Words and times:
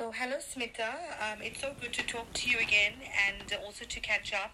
So, 0.00 0.10
hello, 0.12 0.36
Smita. 0.38 0.94
Um, 1.20 1.42
it's 1.42 1.60
so 1.60 1.74
good 1.78 1.92
to 1.92 2.02
talk 2.06 2.32
to 2.32 2.48
you 2.48 2.56
again 2.56 2.94
and 3.28 3.52
also 3.62 3.84
to 3.84 4.00
catch 4.00 4.32
up 4.32 4.52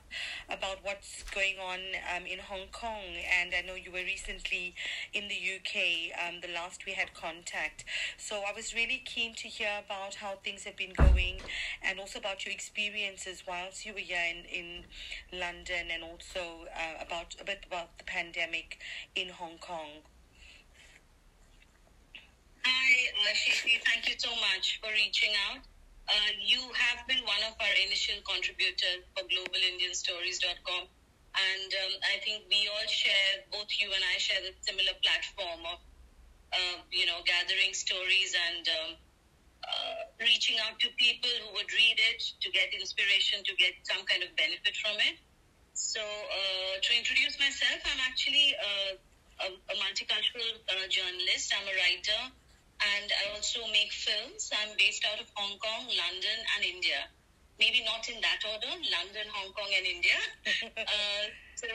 about 0.49 0.79
what's 0.83 1.22
going 1.22 1.54
on 1.65 1.79
um, 2.17 2.26
in 2.26 2.41
Hong 2.41 2.67
Kong. 2.72 3.14
And 3.40 3.53
I 3.56 3.64
know 3.64 3.77
you 3.77 3.93
were 3.93 4.03
recently 4.03 4.74
in 5.12 5.29
the 5.29 5.37
UK, 5.37 6.19
um, 6.27 6.40
the 6.40 6.53
last 6.53 6.85
we 6.85 6.95
had 6.95 7.14
contact. 7.14 7.85
So, 8.19 8.43
I 8.45 8.53
was 8.56 8.74
really 8.74 9.01
keen 9.04 9.35
to 9.35 9.46
hear 9.46 9.71
about 9.87 10.17
how 10.17 10.35
things 10.43 10.64
have 10.64 10.77
been 10.77 10.95
going 10.95 11.38
and 11.80 12.00
also 12.00 12.18
about 12.18 12.44
your 12.44 12.52
experiences 12.52 13.44
whilst 13.46 13.86
you 13.86 13.92
were 13.92 14.00
here 14.00 14.26
in, 14.28 14.46
in 14.46 15.38
London 15.38 15.92
and 15.92 16.02
also 16.02 16.66
uh, 16.74 17.04
about 17.06 17.36
a 17.40 17.44
bit 17.44 17.64
about 17.68 17.98
the 17.98 18.04
pandemic 18.04 18.80
in 19.14 19.28
Hong 19.28 19.58
Kong. 19.60 20.02
Hi, 22.67 23.30
Shishi. 23.30 23.79
Thank 23.87 24.11
you 24.11 24.19
so 24.19 24.35
much 24.43 24.83
for 24.83 24.91
reaching 24.91 25.30
out. 25.46 25.62
Uh, 26.11 26.30
you 26.43 26.59
have 26.75 27.07
been 27.07 27.23
one 27.23 27.38
of 27.47 27.55
our 27.62 27.74
initial 27.79 28.19
contributors 28.27 29.07
for 29.15 29.23
globalindianstories.com. 29.23 30.83
And 30.83 31.71
um, 31.71 31.93
I 32.10 32.19
think 32.27 32.51
we 32.51 32.66
all 32.66 32.88
share, 32.91 33.47
both 33.55 33.71
you 33.79 33.87
and 33.95 34.02
I 34.02 34.19
share 34.19 34.43
the 34.43 34.51
similar 34.66 34.98
platform 34.98 35.62
of, 35.62 35.79
uh, 36.51 36.83
you 36.91 37.07
know, 37.07 37.23
gathering 37.23 37.71
stories 37.71 38.34
and 38.34 38.66
um, 38.66 38.91
uh, 39.62 40.27
reaching 40.27 40.59
out 40.66 40.74
to 40.83 40.91
people 40.98 41.30
who 41.46 41.55
would 41.62 41.71
read 41.71 42.02
it 42.02 42.19
to 42.43 42.51
get 42.51 42.74
inspiration, 42.74 43.46
to 43.46 43.55
get 43.62 43.79
some 43.87 44.02
kind 44.10 44.27
of 44.27 44.35
benefit 44.35 44.74
from 44.83 44.98
it. 45.07 45.23
So, 45.79 46.02
uh, 46.02 46.83
to 46.83 46.91
introduce 46.98 47.38
myself, 47.38 47.79
I'm 47.87 48.02
actually 48.02 48.59
uh, 48.59 48.93
a, 49.46 49.48
a 49.55 49.74
multicultural 49.79 50.51
uh, 50.66 50.91
journalist. 50.91 51.55
I'm 51.55 51.69
a 51.71 51.77
writer 51.79 52.35
and 52.83 53.09
I 53.09 53.37
also 53.37 53.65
make 53.73 53.93
films. 53.93 54.51
I'm 54.53 54.77
based 54.77 55.05
out 55.09 55.21
of 55.21 55.27
Hong 55.35 55.59
Kong, 55.59 55.89
London, 55.89 56.39
and 56.57 56.65
India. 56.65 57.09
Maybe 57.59 57.80
not 57.85 58.05
in 58.09 58.21
that 58.21 58.45
order 58.45 58.69
London, 58.69 59.27
Hong 59.33 59.52
Kong, 59.57 59.71
and 59.73 59.87
India. 59.87 60.18
uh, 60.77 61.24
so, 61.57 61.66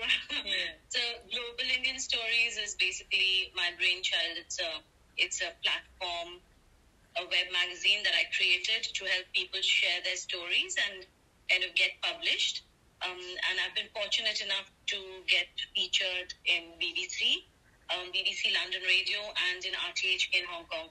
yeah. 0.45 0.77
so, 0.93 1.01
Global 1.33 1.65
Indian 1.65 1.97
Stories 1.97 2.61
is 2.61 2.77
basically 2.77 3.49
my 3.55 3.73
brainchild. 3.77 4.37
It's 4.37 4.59
a, 4.61 4.85
it's 5.17 5.41
a 5.41 5.49
platform, 5.65 6.37
a 7.17 7.25
web 7.25 7.49
magazine 7.49 8.05
that 8.05 8.13
I 8.13 8.29
created 8.37 8.85
to 8.93 9.01
help 9.09 9.25
people 9.33 9.61
share 9.65 10.05
their 10.05 10.17
stories 10.17 10.77
and 10.77 11.05
kind 11.49 11.65
of 11.65 11.73
get 11.73 11.97
published. 12.05 12.61
Um, 13.01 13.17
and 13.17 13.57
I've 13.65 13.73
been 13.73 13.89
fortunate 13.97 14.45
enough 14.45 14.69
to 14.93 14.99
get 15.25 15.49
featured 15.73 16.37
in 16.45 16.77
BBC 16.77 17.49
um, 17.93 18.11
BBC 18.11 18.53
London 18.53 18.81
Radio 18.87 19.19
and 19.51 19.63
in 19.63 19.73
RTHK 19.73 20.39
in 20.39 20.45
Hong 20.47 20.65
Kong. 20.65 20.89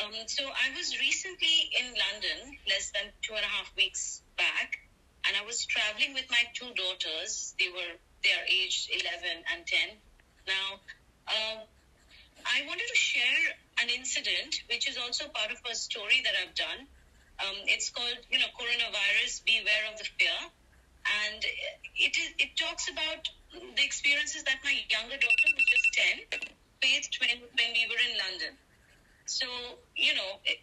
Um, 0.00 0.12
so 0.26 0.44
I 0.44 0.72
was 0.76 0.98
recently 0.98 1.70
in 1.78 1.86
London, 1.92 2.56
less 2.68 2.90
than 2.90 3.12
two 3.20 3.34
and 3.34 3.44
a 3.44 3.48
half 3.48 3.70
weeks 3.76 4.22
back, 4.36 4.80
and 5.26 5.36
I 5.36 5.44
was 5.44 5.66
traveling 5.66 6.14
with 6.14 6.26
my 6.30 6.42
two 6.54 6.72
daughters. 6.74 7.54
They 7.58 7.68
were 7.68 7.94
they 8.24 8.30
are 8.30 8.46
aged 8.46 8.88
11 8.90 9.44
and 9.52 9.66
10. 9.66 9.78
Now, 10.46 10.78
um, 11.26 11.58
I 12.46 12.62
wanted 12.66 12.86
to 12.86 12.96
share 12.96 13.42
an 13.82 13.88
incident, 13.90 14.62
which 14.70 14.88
is 14.88 14.96
also 14.96 15.26
part 15.28 15.50
of 15.50 15.58
a 15.70 15.74
story 15.74 16.22
that 16.24 16.34
I've 16.40 16.54
done. 16.54 16.86
Um, 17.42 17.56
it's 17.66 17.90
called, 17.90 18.18
you 18.30 18.38
know, 18.38 18.50
coronavirus. 18.54 19.44
Beware 19.44 19.90
of 19.92 19.98
the 19.98 20.06
fear, 20.18 20.38
and 21.26 21.44
it 21.96 22.14
is 22.16 22.30
it 22.38 22.56
talks 22.56 22.88
about 22.88 23.28
the 23.52 23.84
experiences 23.84 24.44
that 24.44 24.58
my 24.64 24.72
younger 24.88 25.16
daughter, 25.16 25.48
10, 25.92 26.42
faced 26.82 27.20
when, 27.20 27.38
when 27.54 27.70
we 27.72 27.86
were 27.86 28.00
in 28.00 28.14
London. 28.18 28.52
So, 29.26 29.46
you 29.96 30.14
know, 30.14 30.40
it, 30.44 30.58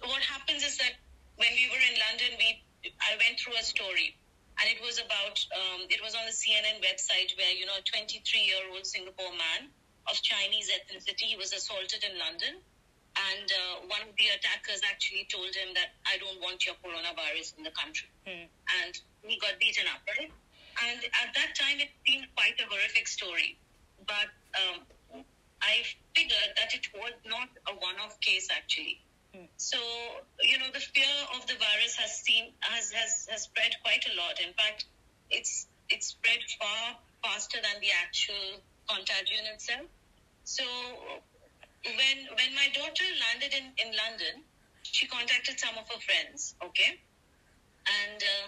what 0.00 0.22
happens 0.22 0.64
is 0.64 0.76
that 0.78 0.98
when 1.36 1.52
we 1.54 1.70
were 1.70 1.82
in 1.82 1.96
London, 2.00 2.36
we 2.38 2.64
I 3.00 3.16
went 3.16 3.40
through 3.40 3.56
a 3.56 3.64
story. 3.64 4.16
And 4.60 4.70
it 4.70 4.78
was 4.84 5.02
about, 5.02 5.36
um, 5.50 5.82
it 5.90 5.98
was 5.98 6.14
on 6.14 6.22
the 6.28 6.36
CNN 6.36 6.78
website 6.78 7.34
where, 7.34 7.50
you 7.50 7.66
know, 7.66 7.74
a 7.74 7.82
23 7.82 8.22
year 8.38 8.62
old 8.70 8.86
Singapore 8.86 9.32
man 9.34 9.72
of 10.06 10.14
Chinese 10.22 10.70
ethnicity, 10.70 11.32
he 11.32 11.36
was 11.36 11.52
assaulted 11.52 12.04
in 12.04 12.14
London. 12.18 12.62
And 13.14 13.46
uh, 13.46 13.86
one 13.86 14.02
of 14.02 14.14
the 14.14 14.26
attackers 14.34 14.82
actually 14.86 15.26
told 15.30 15.54
him 15.54 15.74
that 15.74 15.94
I 16.06 16.18
don't 16.18 16.38
want 16.42 16.66
your 16.66 16.74
coronavirus 16.82 17.58
in 17.58 17.62
the 17.62 17.74
country. 17.74 18.10
Hmm. 18.26 18.46
And 18.82 18.94
he 19.22 19.38
got 19.38 19.58
beaten 19.58 19.86
up, 19.90 20.02
right? 20.06 20.30
And 20.82 20.98
at 21.02 21.30
that 21.34 21.54
time, 21.54 21.78
it 21.78 21.90
seemed 22.06 22.26
quite 22.34 22.58
a 22.58 22.66
horrific 22.66 23.06
story. 23.06 23.58
But 24.06 24.28
um, 24.60 25.24
I 25.62 25.82
figured 26.14 26.52
that 26.56 26.74
it 26.74 26.88
was 26.94 27.12
not 27.24 27.48
a 27.66 27.74
one-off 27.74 28.20
case, 28.20 28.48
actually. 28.50 29.00
Hmm. 29.34 29.46
So, 29.56 29.78
you 30.40 30.58
know, 30.58 30.70
the 30.72 30.80
fear 30.80 31.14
of 31.34 31.46
the 31.46 31.54
virus 31.54 31.96
has 31.96 32.12
seen 32.22 32.52
has, 32.60 32.92
has, 32.92 33.26
has 33.30 33.42
spread 33.42 33.74
quite 33.82 34.04
a 34.06 34.16
lot. 34.16 34.40
In 34.40 34.52
fact, 34.54 34.84
it's 35.30 35.66
it's 35.90 36.08
spread 36.08 36.38
far 36.58 36.96
faster 37.22 37.58
than 37.60 37.80
the 37.80 37.90
actual 38.02 38.60
contagion 38.88 39.44
itself. 39.52 39.86
So, 40.44 40.64
when 41.84 42.18
when 42.36 42.54
my 42.54 42.68
daughter 42.72 43.08
landed 43.26 43.52
in, 43.56 43.72
in 43.78 43.96
London, 43.96 44.44
she 44.82 45.06
contacted 45.06 45.58
some 45.58 45.76
of 45.78 45.88
her 45.88 46.00
friends, 46.00 46.54
okay? 46.62 47.00
And 47.86 48.22
uh, 48.22 48.46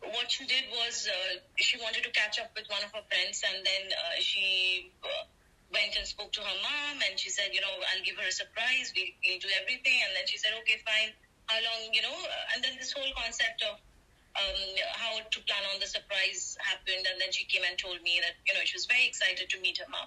what 0.00 0.30
she 0.30 0.46
did 0.46 0.64
was 0.70 1.08
uh, 1.08 1.42
she 1.56 1.78
wanted 1.78 2.04
to 2.04 2.10
catch 2.10 2.38
up 2.38 2.50
with 2.54 2.66
one 2.68 2.82
of 2.84 2.90
her 2.94 3.04
friends, 3.10 3.42
and 3.42 3.64
then 3.66 3.84
uh, 3.92 4.20
she 4.20 4.92
uh, 5.02 5.26
went 5.72 5.96
and 5.96 6.06
spoke 6.06 6.32
to 6.32 6.40
her 6.40 6.58
mom, 6.62 7.02
and 7.08 7.18
she 7.18 7.30
said, 7.30 7.50
you 7.52 7.60
know, 7.60 7.74
I'll 7.92 8.04
give 8.04 8.16
her 8.16 8.28
a 8.28 8.32
surprise. 8.32 8.92
We, 8.94 9.14
we'll 9.24 9.42
do 9.42 9.50
everything, 9.60 9.98
and 10.06 10.14
then 10.14 10.26
she 10.26 10.38
said, 10.38 10.52
okay, 10.62 10.78
fine. 10.86 11.12
How 11.46 11.58
long, 11.64 11.90
you 11.92 12.02
know? 12.02 12.12
Uh, 12.12 12.52
and 12.54 12.62
then 12.62 12.76
this 12.78 12.92
whole 12.92 13.08
concept 13.16 13.64
of 13.64 13.80
um, 14.36 14.60
how 14.94 15.18
to 15.18 15.38
plan 15.44 15.64
on 15.72 15.80
the 15.80 15.86
surprise 15.86 16.56
happened, 16.60 17.06
and 17.10 17.20
then 17.20 17.32
she 17.32 17.44
came 17.44 17.62
and 17.68 17.78
told 17.78 18.00
me 18.02 18.20
that 18.22 18.36
you 18.46 18.54
know 18.54 18.60
she 18.64 18.76
was 18.76 18.86
very 18.86 19.06
excited 19.06 19.48
to 19.50 19.60
meet 19.60 19.78
her 19.78 19.88
mom. 19.90 20.06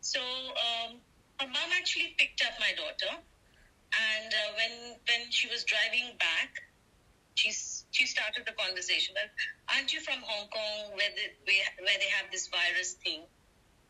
So 0.00 0.20
um, 0.20 1.00
her 1.40 1.46
mom 1.46 1.70
actually 1.76 2.14
picked 2.16 2.42
up 2.42 2.54
my 2.60 2.72
daughter, 2.72 3.12
and 3.12 4.30
uh, 4.32 4.50
when 4.56 4.96
when 5.08 5.30
she 5.30 5.48
was 5.48 5.64
driving 5.64 6.16
back, 6.18 6.50
she's 7.34 7.77
she 7.90 8.06
started 8.06 8.44
the 8.44 8.52
conversation 8.52 9.14
aren't 9.72 9.92
you 9.92 10.00
from 10.00 10.20
Hong 10.20 10.48
Kong 10.48 10.96
where 10.96 11.12
they, 11.16 11.28
where 11.44 11.98
they 11.98 12.10
have 12.20 12.30
this 12.30 12.48
virus 12.48 12.94
thing? 13.04 13.22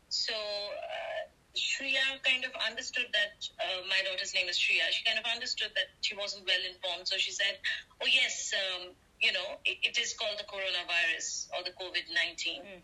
So 0.08 0.34
uh, 0.34 1.22
Shreya 1.58 2.22
kind 2.24 2.44
of 2.44 2.52
understood 2.64 3.06
that 3.12 3.36
uh, 3.58 3.82
my 3.88 4.00
daughter's 4.06 4.32
name 4.34 4.48
is 4.48 4.56
Shreya. 4.56 4.88
She 4.90 5.04
kind 5.04 5.18
of 5.18 5.26
understood 5.26 5.70
that 5.74 5.90
she 6.00 6.14
wasn't 6.14 6.46
well 6.46 6.64
informed, 6.64 7.08
so 7.08 7.16
she 7.18 7.32
said, 7.32 7.58
"Oh 8.00 8.06
yes, 8.06 8.54
um, 8.54 8.94
you 9.20 9.32
know, 9.32 9.58
it, 9.64 9.78
it 9.82 9.98
is 9.98 10.14
called 10.14 10.38
the 10.38 10.46
coronavirus 10.46 11.48
or 11.56 11.64
the 11.64 11.74
COVID 11.76 12.06
nineteen. 12.14 12.62
Mm. 12.62 12.80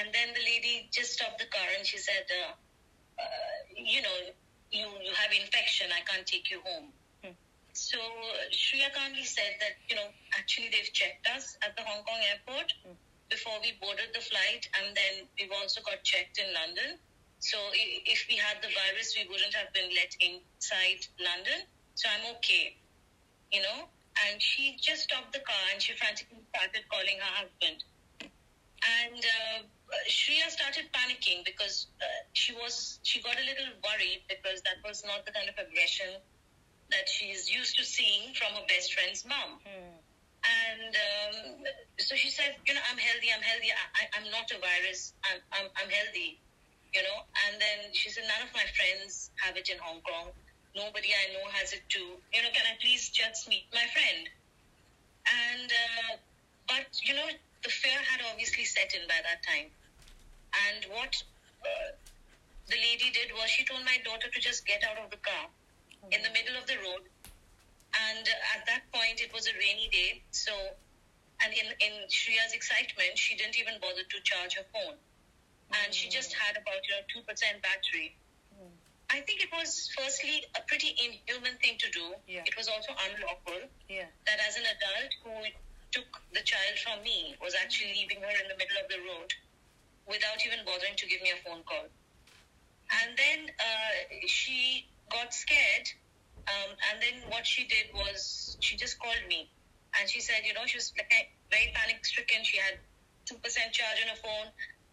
And 0.00 0.06
then 0.14 0.32
the 0.32 0.40
lady 0.40 0.88
just 0.90 1.12
stopped 1.12 1.38
the 1.38 1.46
car 1.52 1.68
and 1.76 1.86
she 1.86 1.98
said, 1.98 2.24
uh, 2.32 2.52
uh, 3.20 3.56
"You 3.76 4.00
know, 4.02 4.16
you 4.70 4.88
you 5.04 5.12
have 5.14 5.30
infection. 5.30 5.92
I 5.92 6.00
can't 6.02 6.26
take 6.26 6.50
you 6.50 6.60
home." 6.64 6.92
So 7.72 7.98
Shreya 8.52 8.92
Gandhi 8.94 9.24
said 9.24 9.56
that, 9.60 9.80
you 9.88 9.96
know, 9.96 10.08
actually 10.36 10.68
they've 10.68 10.92
checked 10.92 11.26
us 11.34 11.56
at 11.64 11.74
the 11.76 11.82
Hong 11.82 12.04
Kong 12.04 12.20
airport 12.30 12.72
mm. 12.84 12.92
before 13.30 13.56
we 13.62 13.72
boarded 13.80 14.12
the 14.14 14.20
flight, 14.20 14.68
and 14.76 14.94
then 14.94 15.26
we've 15.40 15.52
also 15.52 15.80
got 15.80 16.04
checked 16.04 16.38
in 16.38 16.52
London. 16.52 17.00
So 17.40 17.58
if 17.72 18.26
we 18.28 18.36
had 18.36 18.62
the 18.62 18.68
virus, 18.68 19.16
we 19.18 19.26
wouldn't 19.26 19.54
have 19.54 19.72
been 19.72 19.90
let 19.96 20.14
inside 20.20 21.02
London. 21.18 21.66
So 21.96 22.08
I'm 22.12 22.36
okay, 22.36 22.76
you 23.50 23.62
know. 23.62 23.88
And 24.28 24.40
she 24.40 24.76
just 24.78 25.08
stopped 25.08 25.32
the 25.32 25.40
car 25.40 25.64
and 25.72 25.80
she 25.80 25.96
frantically 25.96 26.44
started 26.54 26.84
calling 26.92 27.16
her 27.18 27.32
husband. 27.42 27.82
And 28.20 29.18
uh, 29.18 29.64
Shreya 30.06 30.52
started 30.52 30.92
panicking 30.92 31.44
because 31.44 31.86
uh, 32.00 32.04
she 32.34 32.52
was 32.52 33.00
she 33.02 33.22
got 33.22 33.34
a 33.34 33.44
little 33.48 33.72
worried 33.82 34.22
because 34.28 34.60
that 34.62 34.78
was 34.86 35.02
not 35.04 35.24
the 35.24 35.32
kind 35.32 35.48
of 35.48 35.56
aggression 35.56 36.20
that 36.92 37.08
she's 37.08 37.50
used 37.50 37.76
to 37.78 37.84
seeing 37.84 38.32
from 38.34 38.54
her 38.54 38.66
best 38.68 38.94
friend's 38.94 39.24
mom. 39.24 39.58
Hmm. 39.64 39.96
And 40.42 40.92
um, 40.92 41.36
so 41.98 42.16
she 42.16 42.28
said, 42.28 42.56
you 42.66 42.74
know, 42.74 42.82
I'm 42.90 42.98
healthy, 42.98 43.30
I'm 43.30 43.42
healthy, 43.42 43.70
I, 43.70 44.18
am 44.18 44.26
not 44.30 44.50
a 44.50 44.58
virus, 44.58 45.14
I'm, 45.22 45.38
I'm, 45.54 45.66
I'm 45.78 45.90
healthy, 45.90 46.38
you 46.92 47.02
know. 47.02 47.18
And 47.46 47.60
then 47.62 47.94
she 47.94 48.10
said, 48.10 48.24
none 48.26 48.42
of 48.42 48.52
my 48.52 48.66
friends 48.74 49.30
have 49.38 49.56
it 49.56 49.70
in 49.70 49.78
Hong 49.78 50.02
Kong. 50.02 50.34
Nobody 50.74 51.14
I 51.14 51.32
know 51.34 51.46
has 51.54 51.72
it 51.72 51.82
too. 51.88 52.18
You 52.34 52.42
know, 52.42 52.50
can 52.50 52.66
I 52.66 52.74
please 52.82 53.08
just 53.10 53.48
meet 53.48 53.66
my 53.72 53.86
friend? 53.94 54.26
And, 55.30 55.68
uh, 55.70 56.12
but, 56.66 56.90
you 57.04 57.14
know, 57.14 57.28
the 57.62 57.70
fear 57.70 57.98
had 58.02 58.20
obviously 58.32 58.64
set 58.64 58.94
in 58.98 59.06
by 59.06 59.20
that 59.22 59.46
time. 59.46 59.70
And 60.66 60.84
what 60.90 61.22
uh, 61.62 61.94
the 62.66 62.76
lady 62.76 63.14
did 63.14 63.30
was 63.38 63.48
she 63.48 63.64
told 63.64 63.84
my 63.84 63.98
daughter 64.04 64.26
to 64.26 64.40
just 64.40 64.66
get 64.66 64.82
out 64.82 64.98
of 64.98 65.10
the 65.10 65.22
car 65.22 65.46
in 66.10 66.22
the 66.22 66.32
middle 66.34 66.56
of 66.56 66.66
the 66.66 66.76
road. 66.82 67.06
And 67.92 68.24
at 68.56 68.66
that 68.66 68.88
point, 68.90 69.20
it 69.20 69.32
was 69.32 69.46
a 69.46 69.54
rainy 69.54 69.88
day. 69.92 70.22
So, 70.30 70.52
and 71.44 71.52
in, 71.52 71.66
in 71.78 72.08
Shreya's 72.08 72.52
excitement, 72.52 73.16
she 73.16 73.36
didn't 73.36 73.58
even 73.58 73.74
bother 73.80 74.02
to 74.02 74.18
charge 74.24 74.56
her 74.56 74.66
phone. 74.72 74.96
And 75.84 75.94
she 75.94 76.08
just 76.08 76.32
had 76.34 76.56
about, 76.56 76.80
you 76.88 76.96
know, 76.96 77.22
2% 77.22 77.62
battery. 77.62 78.16
I 79.12 79.20
think 79.20 79.44
it 79.44 79.52
was 79.52 79.92
firstly 79.92 80.40
a 80.56 80.62
pretty 80.64 80.96
inhuman 80.96 81.60
thing 81.60 81.76
to 81.84 81.88
do. 81.92 82.16
Yeah. 82.26 82.48
It 82.48 82.56
was 82.56 82.66
also 82.68 82.96
unlawful. 82.96 83.68
Yeah. 83.88 84.08
That 84.24 84.40
as 84.48 84.56
an 84.56 84.64
adult 84.64 85.12
who 85.20 85.52
took 85.92 86.08
the 86.32 86.40
child 86.40 86.80
from 86.80 87.04
me 87.04 87.36
was 87.36 87.52
actually 87.52 87.92
leaving 87.92 88.24
her 88.24 88.32
in 88.32 88.48
the 88.48 88.56
middle 88.56 88.80
of 88.80 88.88
the 88.88 89.00
road 89.04 89.28
without 90.08 90.40
even 90.48 90.64
bothering 90.64 90.96
to 90.96 91.06
give 91.06 91.20
me 91.20 91.28
a 91.28 91.40
phone 91.44 91.60
call. 91.68 91.84
And 92.88 93.12
then 93.20 93.52
uh, 93.60 94.16
she 94.26 94.88
got 95.12 95.32
scared. 95.32 95.86
Um, 96.48 96.74
and 96.90 96.96
then 96.98 97.30
what 97.30 97.46
she 97.46 97.68
did 97.68 97.94
was 97.94 98.56
she 98.58 98.76
just 98.76 98.98
called 98.98 99.22
me 99.28 99.52
and 100.00 100.08
she 100.10 100.20
said, 100.20 100.42
you 100.42 100.54
know, 100.54 100.66
she 100.66 100.78
was 100.78 100.92
very 100.96 101.70
panic 101.76 102.04
stricken. 102.04 102.42
She 102.42 102.58
had 102.58 102.80
2% 103.30 103.38
charge 103.70 103.98
on 104.02 104.08
her 104.10 104.18
phone. 104.18 104.48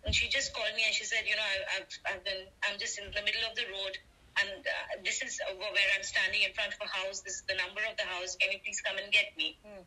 And 0.05 0.13
she 0.13 0.29
just 0.29 0.53
called 0.53 0.71
me 0.75 0.83
and 0.85 0.93
she 0.93 1.03
said, 1.03 1.25
you 1.25 1.35
know, 1.35 1.43
I, 1.43 1.55
I've, 1.79 1.91
I've 2.05 2.23
been, 2.23 2.47
I'm 2.63 2.77
just 2.77 2.99
in 2.99 3.09
the 3.11 3.23
middle 3.25 3.43
of 3.49 3.55
the 3.55 3.65
road 3.71 3.97
and 4.39 4.61
uh, 4.63 5.03
this 5.03 5.21
is 5.21 5.39
where 5.57 5.89
I'm 5.97 6.03
standing 6.03 6.43
in 6.43 6.53
front 6.53 6.71
of 6.71 6.79
a 6.79 6.87
house. 6.87 7.19
This 7.21 7.43
is 7.43 7.45
the 7.49 7.55
number 7.59 7.81
of 7.83 7.97
the 7.97 8.07
house. 8.07 8.37
Can 8.39 8.51
you 8.51 8.59
please 8.63 8.79
come 8.79 8.95
and 8.95 9.11
get 9.11 9.35
me? 9.35 9.59
Mm. 9.65 9.83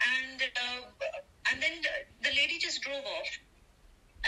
And 0.00 0.38
uh, 0.42 0.80
and 1.52 1.56
then 1.62 1.80
the, 1.80 1.94
the 2.28 2.32
lady 2.36 2.58
just 2.58 2.82
drove 2.82 3.04
off. 3.04 3.30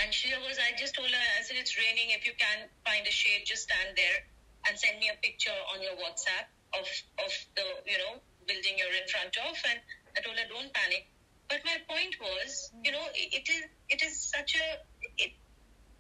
And 0.01 0.09
she 0.09 0.33
was, 0.49 0.57
I 0.57 0.73
just 0.81 0.97
told 0.97 1.13
her, 1.13 1.25
I 1.37 1.45
said, 1.45 1.61
it's 1.61 1.77
raining. 1.77 2.17
If 2.17 2.25
you 2.25 2.33
can 2.33 2.65
find 2.81 3.05
a 3.05 3.13
shade, 3.13 3.45
just 3.45 3.69
stand 3.69 3.93
there 3.93 4.25
and 4.67 4.79
send 4.79 4.99
me 4.99 5.11
a 5.11 5.19
picture 5.23 5.55
on 5.75 5.83
your 5.83 5.97
WhatsApp 5.99 6.47
of, 6.79 6.87
of 7.23 7.33
the, 7.57 7.67
you 7.87 7.99
know, 7.99 8.21
building 8.47 8.75
you're 8.79 8.95
in 8.95 9.09
front 9.09 9.35
of. 9.49 9.55
And 9.71 9.79
I 10.17 10.21
told 10.21 10.37
her, 10.39 10.47
don't 10.49 10.73
panic. 10.73 11.09
But 11.53 11.61
my 11.65 11.77
point 11.85 12.17
was, 12.21 12.73
you 12.83 12.93
know, 12.93 13.05
it, 13.13 13.45
it 13.45 13.47
is 13.49 13.63
it 13.91 14.01
is 14.03 14.17
such 14.17 14.57
a 14.57 14.81
it, 15.19 15.33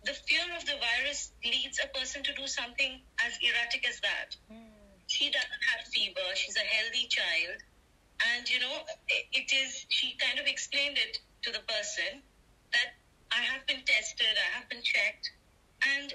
the 0.03 0.15
fear 0.25 0.49
of 0.57 0.65
the 0.65 0.81
virus 0.81 1.33
leads 1.45 1.79
a 1.79 1.89
person 1.93 2.23
to 2.25 2.33
do 2.33 2.47
something 2.47 3.01
as 3.21 3.37
erratic 3.45 3.87
as 3.87 4.01
that. 4.01 4.35
Mm. 4.51 4.73
She 5.09 5.29
doesn't 5.29 5.65
have 5.77 5.87
fever. 5.93 6.25
She's 6.35 6.57
a 6.57 6.65
healthy 6.65 7.07
child, 7.07 7.61
and 8.33 8.49
you 8.49 8.61
know, 8.61 8.81
it, 9.09 9.27
it 9.45 9.53
is. 9.53 9.85
She 9.91 10.17
kind 10.17 10.41
of 10.41 10.47
explained 10.47 10.97
it 10.97 11.21
to 11.43 11.53
the 11.53 11.61
person 11.69 12.23
that 12.73 12.97
I 13.31 13.43
have 13.43 13.67
been 13.67 13.85
tested, 13.85 14.33
I 14.33 14.59
have 14.59 14.69
been 14.71 14.83
checked, 14.83 15.33
and 15.85 16.15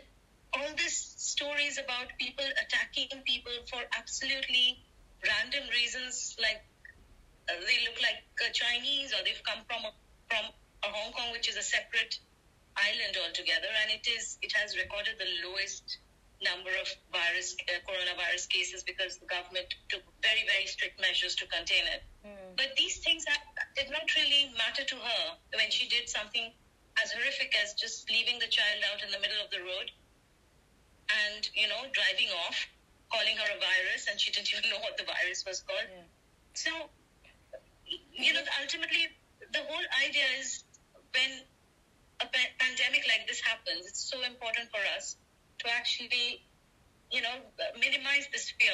all 0.54 0.74
these 0.78 1.14
stories 1.28 1.76
about 1.76 2.08
people 2.18 2.48
attacking 2.64 3.12
people 3.28 3.52
for 3.68 3.84
absolutely 4.00 4.80
random 5.28 5.68
reasons, 5.76 6.40
like 6.40 6.64
uh, 7.52 7.60
they 7.68 7.84
look 7.84 8.00
like 8.00 8.24
Chinese 8.56 9.12
or 9.12 9.20
they've 9.28 9.44
come 9.44 9.60
from 9.68 9.84
a, 9.84 9.92
from 10.32 10.46
a 10.88 10.90
Hong 10.90 11.12
Kong, 11.12 11.36
which 11.36 11.52
is 11.52 11.60
a 11.60 11.62
separate 11.62 12.16
island 12.80 13.20
altogether, 13.20 13.68
and 13.84 13.92
it 13.92 14.08
is 14.08 14.40
it 14.42 14.56
has 14.56 14.78
recorded 14.80 15.20
the 15.20 15.28
lowest 15.44 16.00
number 16.40 16.70
of 16.80 16.88
virus 17.12 17.58
uh, 17.68 17.82
coronavirus 17.84 18.48
cases 18.48 18.86
because 18.86 19.18
the 19.18 19.26
government 19.26 19.68
took 19.90 20.06
very 20.22 20.46
very 20.48 20.70
strict 20.70 20.96
measures 21.02 21.36
to 21.36 21.46
contain 21.52 21.84
it. 21.92 22.08
Mm. 22.24 22.56
But 22.56 22.78
these 22.78 23.04
things 23.04 23.26
did 23.76 23.90
not 23.92 24.08
really 24.16 24.54
matter 24.56 24.86
to 24.86 24.96
her 24.96 25.24
when 25.60 25.70
she 25.76 25.90
did 25.90 26.08
something 26.08 26.54
as 27.04 27.12
horrific 27.12 27.52
as 27.62 27.74
just 27.74 28.10
leaving 28.10 28.40
the 28.40 28.48
child 28.48 28.80
out 28.94 29.04
in 29.04 29.12
the 29.12 29.20
middle 29.20 29.42
of 29.44 29.50
the 29.52 29.60
road 29.60 29.92
and 31.10 31.50
you 31.56 31.68
know 31.68 31.88
driving 31.94 32.32
off, 32.46 32.58
calling 33.12 33.36
her 33.38 33.50
a 33.52 33.60
virus, 33.60 34.08
and 34.10 34.20
she 34.20 34.32
didn't 34.32 34.52
even 34.56 34.70
know 34.70 34.80
what 34.80 34.98
the 34.98 35.06
virus 35.06 35.44
was 35.46 35.62
called. 35.62 35.88
Yeah. 35.88 36.04
So, 36.58 36.72
you 37.86 38.34
know, 38.34 38.42
ultimately, 38.60 39.14
the 39.54 39.62
whole 39.70 39.88
idea 40.02 40.26
is 40.40 40.64
when 41.14 41.46
a 42.20 42.26
pa- 42.26 42.54
pandemic 42.58 43.06
like 43.08 43.28
this 43.28 43.40
happens, 43.40 43.86
it's 43.86 44.02
so 44.02 44.24
important 44.26 44.70
for 44.74 44.82
us 44.98 45.18
to 45.60 45.66
actually, 45.70 46.42
you 47.12 47.22
know, 47.22 47.46
minimize 47.80 48.26
this 48.34 48.52
fear. 48.60 48.74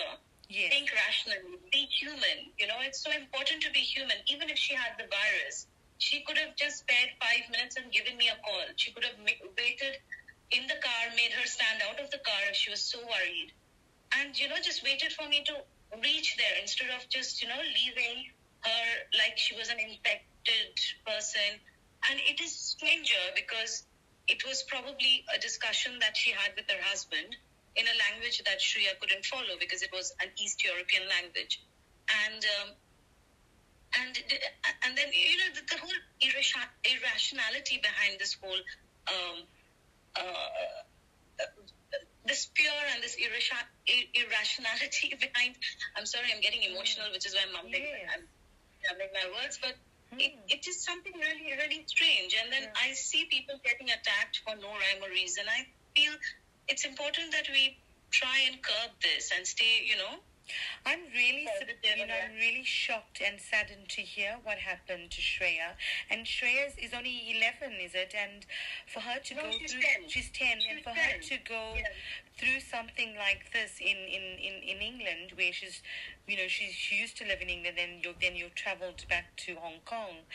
Yes. 0.50 0.72
Think 0.72 0.92
rationally, 0.94 1.60
be 1.72 1.88
human. 2.00 2.52
You 2.60 2.68
know, 2.68 2.80
it's 2.82 3.04
so 3.04 3.12
important 3.12 3.64
to 3.64 3.72
be 3.72 3.80
human. 3.80 4.18
Even 4.28 4.50
if 4.50 4.58
she 4.58 4.76
had 4.76 4.96
the 5.00 5.08
virus, 5.08 5.68
she 5.98 6.22
could 6.24 6.38
have 6.38 6.56
just 6.56 6.80
spared 6.84 7.10
five 7.20 7.48
minutes 7.50 7.76
and 7.76 7.92
given 7.92 8.18
me 8.18 8.28
a 8.28 8.38
call. 8.44 8.64
She 8.76 8.92
could 8.92 9.04
have 9.06 9.16
waited 9.24 9.98
in 10.54 10.68
the 10.68 10.78
car, 10.82 11.04
made 11.16 11.34
her 11.34 11.46
stand 11.46 11.82
out 11.90 12.00
of 12.00 12.10
the 12.12 12.20
car 12.20 12.54
she 12.54 12.70
was 12.70 12.82
so 12.82 13.00
worried, 13.00 13.52
and 14.20 14.38
you 14.38 14.48
know, 14.48 14.56
just 14.62 14.84
waited 14.84 15.12
for 15.14 15.28
me 15.28 15.44
to 15.46 15.56
reach 16.02 16.38
there 16.38 16.58
instead 16.62 16.90
of 16.90 17.08
just 17.10 17.42
you 17.42 17.48
know 17.48 17.62
leaving 17.62 18.30
her 18.62 18.86
like 19.18 19.38
she 19.38 19.56
was 19.56 19.70
an 19.70 19.80
infected 19.80 20.74
person. 21.06 21.60
And 22.10 22.20
it 22.28 22.42
is 22.42 22.52
stranger 22.52 23.24
because 23.36 23.86
it 24.28 24.44
was 24.46 24.64
probably 24.64 25.24
a 25.36 25.40
discussion 25.40 26.00
that 26.00 26.16
she 26.18 26.32
had 26.32 26.52
with 26.56 26.66
her 26.70 26.82
husband 26.84 27.36
in 27.76 27.86
a 27.88 27.96
language 28.12 28.42
that 28.46 28.60
Shreya 28.60 29.00
couldn't 29.00 29.26
follow 29.26 29.56
because 29.60 29.82
it 29.82 29.90
was 29.92 30.14
an 30.22 30.30
East 30.38 30.64
European 30.64 31.08
language. 31.10 31.64
And 32.28 32.44
um, 32.60 32.70
and 34.00 34.14
and 34.84 34.98
then 34.98 35.10
you 35.12 35.38
know 35.38 35.52
the, 35.56 35.64
the 35.70 35.80
whole 35.80 36.00
irration, 36.22 36.64
irrationality 36.84 37.80
behind 37.82 38.20
this 38.20 38.36
whole 38.42 38.62
um, 39.08 39.48
uh, 40.16 41.44
this 42.26 42.50
fear 42.56 42.72
and 42.94 43.04
this 43.04 43.16
irration, 43.20 43.58
irrationality 44.14 45.16
behind. 45.20 45.56
I'm 45.98 46.06
sorry, 46.06 46.28
I'm 46.34 46.42
getting 46.42 46.64
emotional, 46.64 47.12
which 47.12 47.26
is 47.26 47.34
why 47.34 47.42
I'm 47.48 47.54
mumbling. 47.54 47.84
Yes. 47.84 48.10
I'm 48.16 48.24
mumbling 48.88 49.12
my 49.14 49.28
words, 49.42 49.60
but 49.62 49.76
it, 50.20 50.34
Hmm. 50.34 50.46
it 50.48 50.68
is 50.68 50.84
something 50.84 51.14
really, 51.18 51.54
really 51.58 51.84
strange. 51.88 52.36
And 52.40 52.52
then 52.54 52.70
I 52.76 52.94
see 52.94 53.26
people 53.26 53.60
getting 53.66 53.90
attacked 53.90 54.42
for 54.46 54.56
no 54.56 54.70
rhyme 54.70 55.02
or 55.02 55.10
reason. 55.10 55.46
I 55.50 55.66
feel 55.96 56.14
it's 56.68 56.86
important 56.86 57.32
that 57.32 57.50
we 57.50 57.78
try 58.12 58.40
and 58.48 58.62
curb 58.62 58.92
this 59.02 59.32
and 59.36 59.46
stay, 59.46 59.84
you 59.86 59.98
know, 59.98 60.22
I'm 60.86 61.00
really, 61.14 61.44
Yeah, 61.44 61.60
sup- 61.60 61.68
the 61.82 62.00
you 62.00 62.06
know, 62.08 62.14
I'm 62.14 62.36
really 62.36 62.64
shocked 62.64 63.22
and 63.26 63.40
saddened 63.40 63.88
to 63.90 64.02
hear 64.02 64.38
what 64.44 64.58
happened 64.58 65.12
to 65.12 65.22
Shreya. 65.22 65.76
And 66.10 66.26
Shreya 66.26 66.78
is- 66.78 66.94
only 66.94 67.32
11, 67.32 67.74
is 67.80 67.96
it? 67.96 68.14
And 68.16 68.46
for 68.88 69.00
her 69.00 69.20
to 69.20 69.36
No, 69.36 69.44
go 69.44 69.52
she's 69.58 69.72
through, 69.72 69.82
10. 69.82 70.10
she's 70.10 70.30
10, 70.32 70.52
and 70.54 70.62
She's 70.62 70.84
for 70.84 70.90
her 70.92 71.18
to 71.20 71.38
go 71.40 71.76
Yeah. 71.76 71.84
Through 72.38 72.60
something 72.60 73.16
like 73.18 73.52
this 73.54 73.80
in, 73.80 73.98
in, 73.98 74.24
in, 74.40 74.56
in 74.64 74.82
England, 74.82 75.34
where 75.36 75.54
she's, 75.54 75.82
you 76.28 76.38
know, 76.38 76.48
she 76.48 76.72
she 76.72 76.96
used 76.96 77.18
to 77.18 77.26
live 77.26 77.42
in 77.42 77.50
England, 77.50 77.78
then 77.78 78.00
you 78.02 78.14
then 78.22 78.36
you 78.36 78.48
travelled 78.56 79.06
back 79.10 79.36
to 79.46 79.56
Hong 79.56 79.82
Kong, 79.86 80.26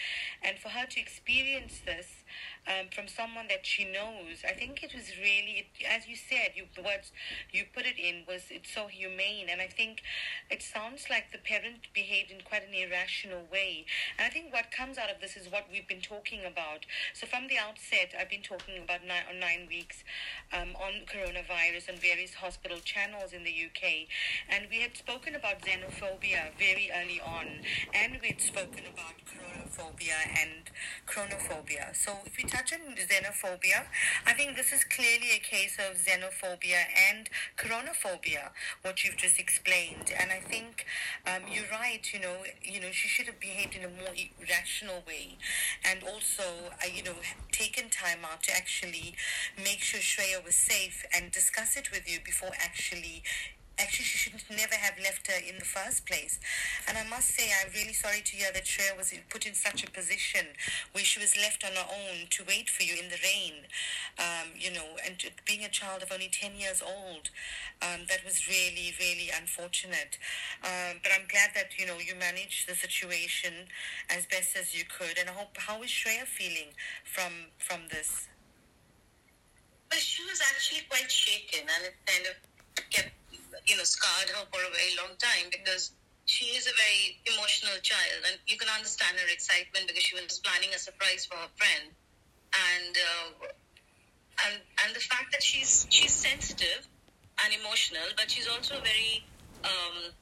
and 0.43 0.59
for 0.59 0.69
her 0.69 0.87
to 0.87 1.01
experience 1.01 1.81
this 1.85 2.25
um, 2.69 2.87
from 2.93 3.09
someone 3.09 3.49
that 3.49 3.65
she 3.65 3.85
knows, 3.85 4.45
I 4.47 4.53
think 4.53 4.83
it 4.83 4.93
was 4.95 5.17
really, 5.19 5.65
it, 5.65 5.87
as 5.89 6.07
you 6.07 6.15
said, 6.15 6.53
you 6.55 6.65
the 6.77 6.83
words 6.83 7.11
you 7.53 7.65
put 7.75 7.87
it 7.87 7.99
in 7.99 8.25
was 8.29 8.43
it's 8.51 8.71
so 8.71 8.87
humane, 8.87 9.49
and 9.51 9.61
I 9.61 9.67
think 9.67 10.03
it 10.51 10.63
sounds 10.63 11.07
like 11.09 11.33
the 11.33 11.39
parent 11.39 11.89
behaved 11.95 12.31
in 12.31 12.43
quite 12.45 12.69
an 12.69 12.75
irrational 12.75 13.43
way, 13.51 13.87
and 14.19 14.27
I 14.27 14.31
think 14.31 14.53
what 14.53 14.71
comes 14.71 14.99
out 14.99 15.11
of 15.11 15.21
this 15.21 15.37
is 15.37 15.51
what 15.51 15.67
we've 15.73 15.89
been 15.89 16.05
talking 16.05 16.45
about. 16.45 16.85
So 17.15 17.27
from 17.27 17.49
the 17.49 17.59
outset, 17.59 18.13
I've 18.19 18.31
been 18.31 18.43
talking 18.43 18.77
about 18.83 19.01
nine, 19.07 19.41
nine 19.41 19.67
weeks 19.69 20.05
um, 20.53 20.77
on 20.77 21.09
coronavirus 21.09 21.88
on 21.89 21.97
various 21.97 22.35
hospital 22.35 22.79
channels 22.85 23.33
in 23.33 23.45
the 23.45 23.51
UK, 23.51 24.09
and 24.49 24.67
we 24.71 24.81
had 24.81 24.97
spoken 24.97 25.35
about 25.35 25.63
xenophobia 25.63 26.53
very 26.59 26.91
early 26.95 27.21
on, 27.21 27.47
and 27.95 28.19
we'd 28.23 28.41
spoken 28.41 28.85
about 28.93 29.17
coronaphobia 29.25 30.19
and 30.41 30.71
chronophobia. 31.07 31.95
So 31.97 32.13
if 32.27 32.37
we 32.37 32.45
touch 32.45 32.73
on 32.73 32.81
xenophobia, 32.95 33.87
I 34.27 34.33
think 34.35 34.57
this 34.57 34.73
is 34.73 34.85
clearly 34.85 35.31
a 35.37 35.41
case 35.41 35.79
of 35.79 35.97
xenophobia 35.97 36.85
and 37.11 37.29
chronophobia, 37.57 38.51
what 38.83 39.05
you've 39.05 39.17
just 39.17 39.39
explained. 39.39 40.13
And 40.19 40.31
I 40.31 40.41
think 40.41 40.85
um, 41.27 41.43
you're 41.51 41.71
right. 41.71 42.03
You 42.13 42.21
know, 42.21 42.37
you 42.63 42.81
know, 42.81 42.91
she 42.93 43.09
should 43.09 43.27
have 43.27 43.41
behaved 43.41 43.75
in 43.75 43.85
a 43.85 43.89
more 43.89 44.15
rational 44.49 45.03
way, 45.07 45.39
and 45.85 46.03
also, 46.03 46.43
uh, 46.83 46.89
you 46.93 47.03
know, 47.03 47.17
taken 47.53 47.89
time 47.91 48.19
out 48.25 48.43
to 48.45 48.57
actually 48.57 49.15
make 49.57 49.81
sure 49.81 50.01
Shreya 50.01 50.45
was 50.45 50.55
safe 50.55 51.05
and 51.15 51.31
discuss 51.31 51.77
it 51.79 51.91
with 51.93 52.11
you 52.11 52.19
before 52.25 52.51
actually 52.59 53.23
actually 53.79 54.05
she 54.05 54.19
should 54.19 54.35
never 54.51 54.75
have 54.75 54.99
left 54.99 55.31
her 55.31 55.39
in 55.39 55.59
the 55.59 55.65
first 55.65 56.07
place. 56.07 56.41
And 56.89 56.99
I 56.99 57.07
must 57.09 57.29
say, 57.29 57.49
I'm 57.49 57.73
really 57.73 57.93
sorry 57.93 58.21
to 58.21 58.37
hear 58.37 58.51
that 58.53 58.65
Shreya 58.65 58.97
was 58.97 59.15
put 59.31 59.47
in 59.47 59.55
such 59.55 59.85
a 59.85 59.91
position 59.91 60.47
where 60.93 61.05
she 61.05 61.21
was 61.21 61.37
left 61.37 61.65
on 61.65 61.73
her 61.73 61.87
own 61.87 62.27
to 62.31 62.45
wait 62.47 62.69
for 62.69 62.83
you 62.83 62.95
in 62.99 63.09
the 63.09 63.23
rain. 63.23 63.71
Um, 64.19 64.51
you 64.59 64.73
know, 64.73 64.99
and 65.07 65.17
being 65.47 65.65
a 65.65 65.69
child 65.69 66.03
of 66.03 66.13
only 66.13 66.29
10 66.29 66.57
years 66.59 66.83
old, 66.83 67.31
um, 67.81 68.07
that 68.09 68.25
was 68.25 68.49
really, 68.49 68.95
really 68.99 69.31
unfortunate. 69.31 70.19
Um, 70.65 70.99
but 71.03 71.13
I'm 71.15 71.29
glad 71.31 71.55
that, 71.55 71.79
you 71.79 71.87
know, 71.87 71.99
you 71.99 72.15
managed 72.19 72.69
the 72.69 72.75
situation 72.75 73.71
as 74.11 74.27
best 74.27 74.57
as 74.57 74.75
you 74.75 74.85
could. 74.85 75.19
And 75.19 75.31
I 75.31 75.33
hope, 75.33 75.57
how 75.57 75.83
is 75.83 75.91
Shreya 75.91 76.27
feeling 76.27 76.75
from, 77.05 77.55
from 77.59 77.87
this? 77.91 78.27
But 79.89 79.99
she 79.99 80.23
was 80.25 80.41
actually 80.53 80.85
quite 80.89 81.11
shaken, 81.11 81.65
and 81.65 81.83
it 81.89 81.97
kind 82.05 82.25
of 82.29 82.35
kept, 82.91 83.13
you 83.67 83.77
know, 83.77 83.85
scarred 83.85 84.29
her 84.31 84.45
for 84.53 84.61
a 84.61 84.73
very 84.73 84.95
long 85.01 85.17
time 85.17 85.49
because 85.51 85.93
she 86.29 86.53
is 86.53 86.69
a 86.69 86.75
very 86.77 87.17
emotional 87.25 87.81
child, 87.81 88.21
and 88.29 88.37
you 88.47 88.61
can 88.61 88.69
understand 88.69 89.17
her 89.17 89.29
excitement 89.33 89.89
because 89.89 90.05
she 90.05 90.15
was 90.15 90.39
planning 90.45 90.69
a 90.77 90.79
surprise 90.79 91.25
for 91.25 91.41
her 91.41 91.49
friend, 91.57 91.89
and 92.53 92.95
uh, 92.95 93.49
and 94.45 94.61
and 94.85 94.91
the 94.95 95.01
fact 95.01 95.33
that 95.33 95.43
she's 95.43 95.89
she's 95.89 96.13
sensitive, 96.13 96.85
and 97.45 97.55
emotional, 97.57 98.05
but 98.17 98.31
she's 98.31 98.47
also 98.47 98.77
a 98.77 98.85
very 98.85 99.25
um, 99.65 100.13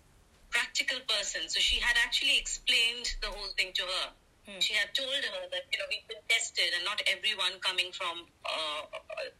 practical 0.51 1.03
person. 1.11 1.49
So 1.51 1.59
she 1.59 1.81
had 1.81 1.97
actually 2.07 2.39
explained 2.39 3.11
the 3.21 3.29
whole 3.29 3.51
thing 3.59 3.75
to 3.75 3.83
her. 3.83 4.07
Hmm. 4.47 4.61
She 4.61 4.75
had 4.75 4.95
told 4.95 5.11
her 5.11 5.43
that 5.51 5.65
you 5.75 5.79
know 5.83 5.91
we've 5.91 6.07
been 6.07 6.23
tested, 6.31 6.71
and 6.71 6.85
not 6.87 7.03
everyone 7.11 7.59
coming 7.61 7.91
from 7.91 8.31
uh, 8.47 8.83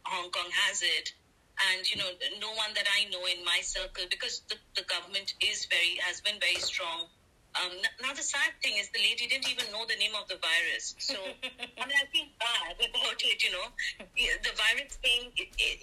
Hong 0.03 0.29
Kong 0.31 0.49
has 0.67 0.81
it. 0.81 1.13
And 1.73 1.81
you 1.89 1.97
know, 1.97 2.09
no 2.39 2.53
one 2.53 2.73
that 2.75 2.85
I 2.85 3.09
know 3.09 3.25
in 3.25 3.43
my 3.43 3.59
circle, 3.61 4.05
because 4.09 4.41
the, 4.49 4.55
the 4.75 4.85
government 4.85 5.33
is 5.41 5.65
very 5.65 5.97
has 6.05 6.21
been 6.21 6.39
very 6.39 6.61
strong. 6.61 7.09
Um, 7.57 7.73
now 8.01 8.13
the 8.13 8.21
sad 8.21 8.53
thing 8.61 8.77
is 8.77 8.89
the 8.93 9.01
lady 9.01 9.25
didn't 9.25 9.49
even 9.49 9.65
know 9.71 9.81
the 9.89 9.97
name 9.97 10.13
of 10.13 10.29
the 10.29 10.37
virus. 10.37 10.93
So 10.99 11.17
I 11.81 11.83
mean, 11.89 11.97
I 11.97 12.05
feel 12.13 12.29
bad 12.37 12.77
about 12.77 13.17
it. 13.25 13.41
You 13.41 13.51
know, 13.57 13.67
the 14.13 14.53
virus 14.53 14.95
thing. 15.01 15.33
It, 15.35 15.49
it, 15.57 15.79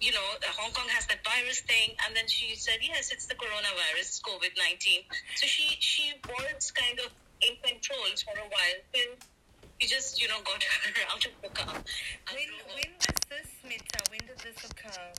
you 0.00 0.12
know, 0.12 0.28
Hong 0.60 0.72
Kong 0.72 0.88
has 0.92 1.06
that 1.06 1.24
virus 1.24 1.60
thing, 1.60 1.96
and 2.04 2.16
then 2.16 2.28
she 2.28 2.54
said, 2.56 2.80
"Yes, 2.80 3.12
it's 3.12 3.26
the 3.26 3.34
coronavirus, 3.34 4.20
COVID 4.24 4.56
nineteen. 4.56 5.04
So 5.36 5.46
she 5.46 5.76
she 5.80 6.12
was 6.28 6.70
kind 6.72 6.98
of 7.00 7.12
in 7.40 7.56
control 7.60 8.08
for 8.24 8.36
a 8.40 8.48
while 8.48 8.78
till 8.92 9.12
we 9.80 9.86
just, 9.86 10.20
you 10.20 10.28
know, 10.28 10.38
got 10.44 10.62
her 10.62 10.92
out 11.12 11.24
of 11.24 11.32
the 11.42 11.48
car. 11.48 11.74
When 12.32 12.48
when 12.74 12.90
was 12.98 13.16
this, 13.28 13.48
Mita? 13.64 14.00
When 14.10 14.20
did 14.26 14.38
this 14.38 14.70
occur? 14.70 15.12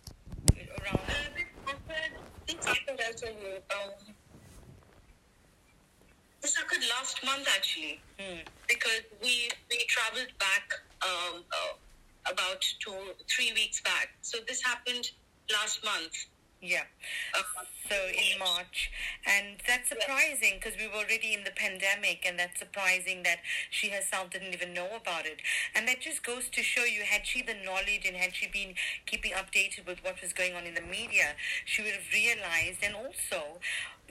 Around. 0.81 0.99
Uh, 1.07 1.29
this 1.35 1.47
happened. 1.65 2.15
This 2.47 2.65
happened. 2.65 2.99
I'll 3.05 3.13
tell 3.13 3.29
you. 3.29 3.55
Um, 3.71 4.13
this 6.41 6.57
occurred 6.57 6.83
last 6.89 7.23
month 7.25 7.47
actually, 7.55 7.99
hmm. 8.19 8.39
because 8.67 9.01
we 9.21 9.49
we 9.69 9.85
traveled 9.87 10.31
back. 10.39 10.73
Um, 11.01 11.43
uh, 11.51 11.73
about 12.31 12.61
two, 12.79 12.93
three 13.27 13.51
weeks 13.53 13.81
back. 13.81 14.09
So 14.21 14.37
this 14.47 14.63
happened 14.63 15.11
last 15.51 15.83
month. 15.83 16.13
Yeah. 16.61 16.83
So 17.89 17.95
in 17.95 18.37
March. 18.37 18.91
And 19.25 19.57
that's 19.67 19.89
surprising 19.89 20.59
because 20.59 20.77
we 20.77 20.87
were 20.87 21.01
already 21.05 21.33
in 21.33 21.43
the 21.43 21.51
pandemic, 21.55 22.25
and 22.27 22.37
that's 22.37 22.59
surprising 22.59 23.23
that 23.23 23.39
she 23.71 23.89
herself 23.89 24.29
didn't 24.29 24.53
even 24.53 24.73
know 24.73 24.89
about 24.95 25.25
it. 25.25 25.39
And 25.73 25.87
that 25.87 26.01
just 26.01 26.23
goes 26.23 26.49
to 26.49 26.61
show 26.61 26.83
you 26.83 27.01
had 27.03 27.25
she 27.25 27.41
the 27.41 27.55
knowledge 27.65 28.05
and 28.05 28.15
had 28.15 28.35
she 28.35 28.47
been 28.47 28.75
keeping 29.05 29.31
updated 29.31 29.87
with 29.87 30.03
what 30.03 30.21
was 30.21 30.33
going 30.33 30.53
on 30.53 30.65
in 30.65 30.75
the 30.75 30.81
media, 30.81 31.33
she 31.65 31.81
would 31.81 31.93
have 31.93 32.11
realized. 32.13 32.83
And 32.83 32.93
also, 32.93 33.59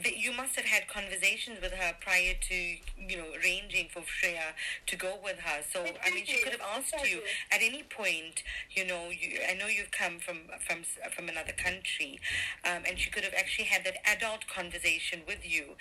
you 0.04 0.32
must 0.32 0.56
have 0.56 0.64
had 0.64 0.86
conversations 0.88 1.58
with 1.60 1.72
her 1.72 1.94
prior 2.00 2.34
to 2.48 2.54
you 2.54 3.16
know 3.16 3.26
arranging 3.42 3.88
for 3.92 4.00
Shreya 4.00 4.54
to 4.86 4.96
go 4.96 5.18
with 5.22 5.38
her. 5.40 5.62
So 5.72 5.84
I 6.04 6.10
mean, 6.10 6.24
she 6.26 6.42
could 6.42 6.52
have 6.52 6.62
asked 6.76 6.94
you 7.08 7.20
at 7.50 7.60
any 7.62 7.82
point. 7.82 8.42
You 8.70 8.86
know, 8.86 9.10
you, 9.10 9.38
I 9.48 9.54
know 9.54 9.66
you've 9.66 9.90
come 9.90 10.18
from 10.18 10.38
from 10.66 10.84
from 11.10 11.28
another 11.28 11.52
country, 11.52 12.20
um, 12.64 12.82
and 12.88 12.98
she 12.98 13.10
could 13.10 13.24
have 13.24 13.34
actually 13.36 13.66
had 13.66 13.84
that 13.84 13.96
adult 14.06 14.46
conversation 14.46 15.22
with 15.26 15.40
you, 15.42 15.74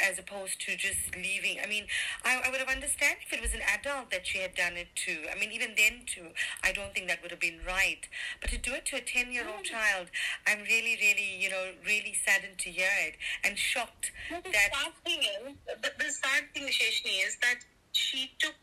as 0.00 0.18
opposed 0.18 0.60
to 0.66 0.76
just 0.76 1.14
leaving. 1.16 1.58
I 1.62 1.66
mean, 1.66 1.86
I, 2.24 2.42
I 2.44 2.50
would 2.50 2.60
have 2.60 2.68
understood 2.68 3.16
if 3.26 3.32
it 3.32 3.40
was 3.40 3.54
an 3.54 3.62
adult 3.78 4.10
that 4.10 4.26
she 4.26 4.38
had 4.38 4.54
done 4.54 4.76
it 4.76 4.88
to. 5.06 5.12
I 5.34 5.38
mean, 5.38 5.52
even 5.52 5.74
then 5.76 6.02
too, 6.06 6.28
I 6.62 6.72
don't 6.72 6.92
think 6.92 7.08
that 7.08 7.22
would 7.22 7.30
have 7.30 7.40
been 7.40 7.60
right. 7.66 8.06
But 8.40 8.50
to 8.50 8.58
do 8.58 8.72
it 8.72 8.86
to 8.86 8.96
a 8.96 9.00
ten 9.00 9.32
year 9.32 9.44
old 9.48 9.64
child, 9.64 10.08
I'm 10.46 10.60
really, 10.64 10.98
really, 11.00 11.36
you 11.38 11.50
know, 11.50 11.72
really 11.86 12.14
saddened 12.24 12.58
to 12.58 12.70
hear 12.70 12.90
it 13.06 13.16
and 13.44 13.56
shocked 13.62 14.10
the 14.28 14.50
that. 14.50 14.70
Sad 14.74 14.92
thing 15.06 15.22
is, 15.22 15.54
the, 15.80 15.90
the 15.98 16.10
sad 16.10 16.50
thing, 16.52 16.66
Sheshni, 16.66 17.22
is 17.26 17.38
that 17.42 17.62
she 17.92 18.30
took. 18.38 18.58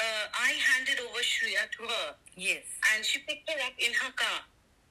Uh, 0.00 0.26
I 0.32 0.56
handed 0.72 0.98
over 1.04 1.20
Shreya 1.20 1.68
to 1.76 1.82
her. 1.84 2.08
Yes. 2.34 2.64
And 2.94 3.04
she 3.04 3.20
picked 3.20 3.50
her 3.50 3.60
up 3.60 3.76
in 3.76 3.92
her 3.92 4.12
car, 4.16 4.40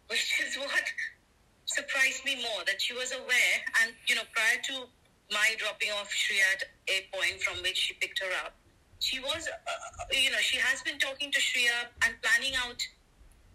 which 0.08 0.38
is 0.46 0.56
what 0.58 0.86
surprised 1.66 2.24
me 2.26 2.36
more 2.36 2.62
that 2.68 2.80
she 2.80 2.94
was 2.94 3.12
aware. 3.12 3.56
And 3.82 3.94
you 4.08 4.16
know, 4.16 4.28
prior 4.32 4.62
to 4.70 4.86
my 5.34 5.56
dropping 5.58 5.90
off 5.98 6.14
Shreya 6.14 6.46
at 6.54 6.64
a 6.88 7.10
point 7.10 7.42
from 7.42 7.58
which 7.64 7.78
she 7.78 7.94
picked 7.96 8.20
her 8.20 8.32
up, 8.46 8.54
she 9.00 9.20
was, 9.20 9.48
uh, 9.50 10.06
you 10.12 10.30
know, 10.30 10.42
she 10.42 10.58
has 10.58 10.84
been 10.84 11.00
talking 11.00 11.32
to 11.32 11.40
Shreya 11.40 11.90
and 12.06 12.14
planning 12.22 12.54
out 12.62 12.78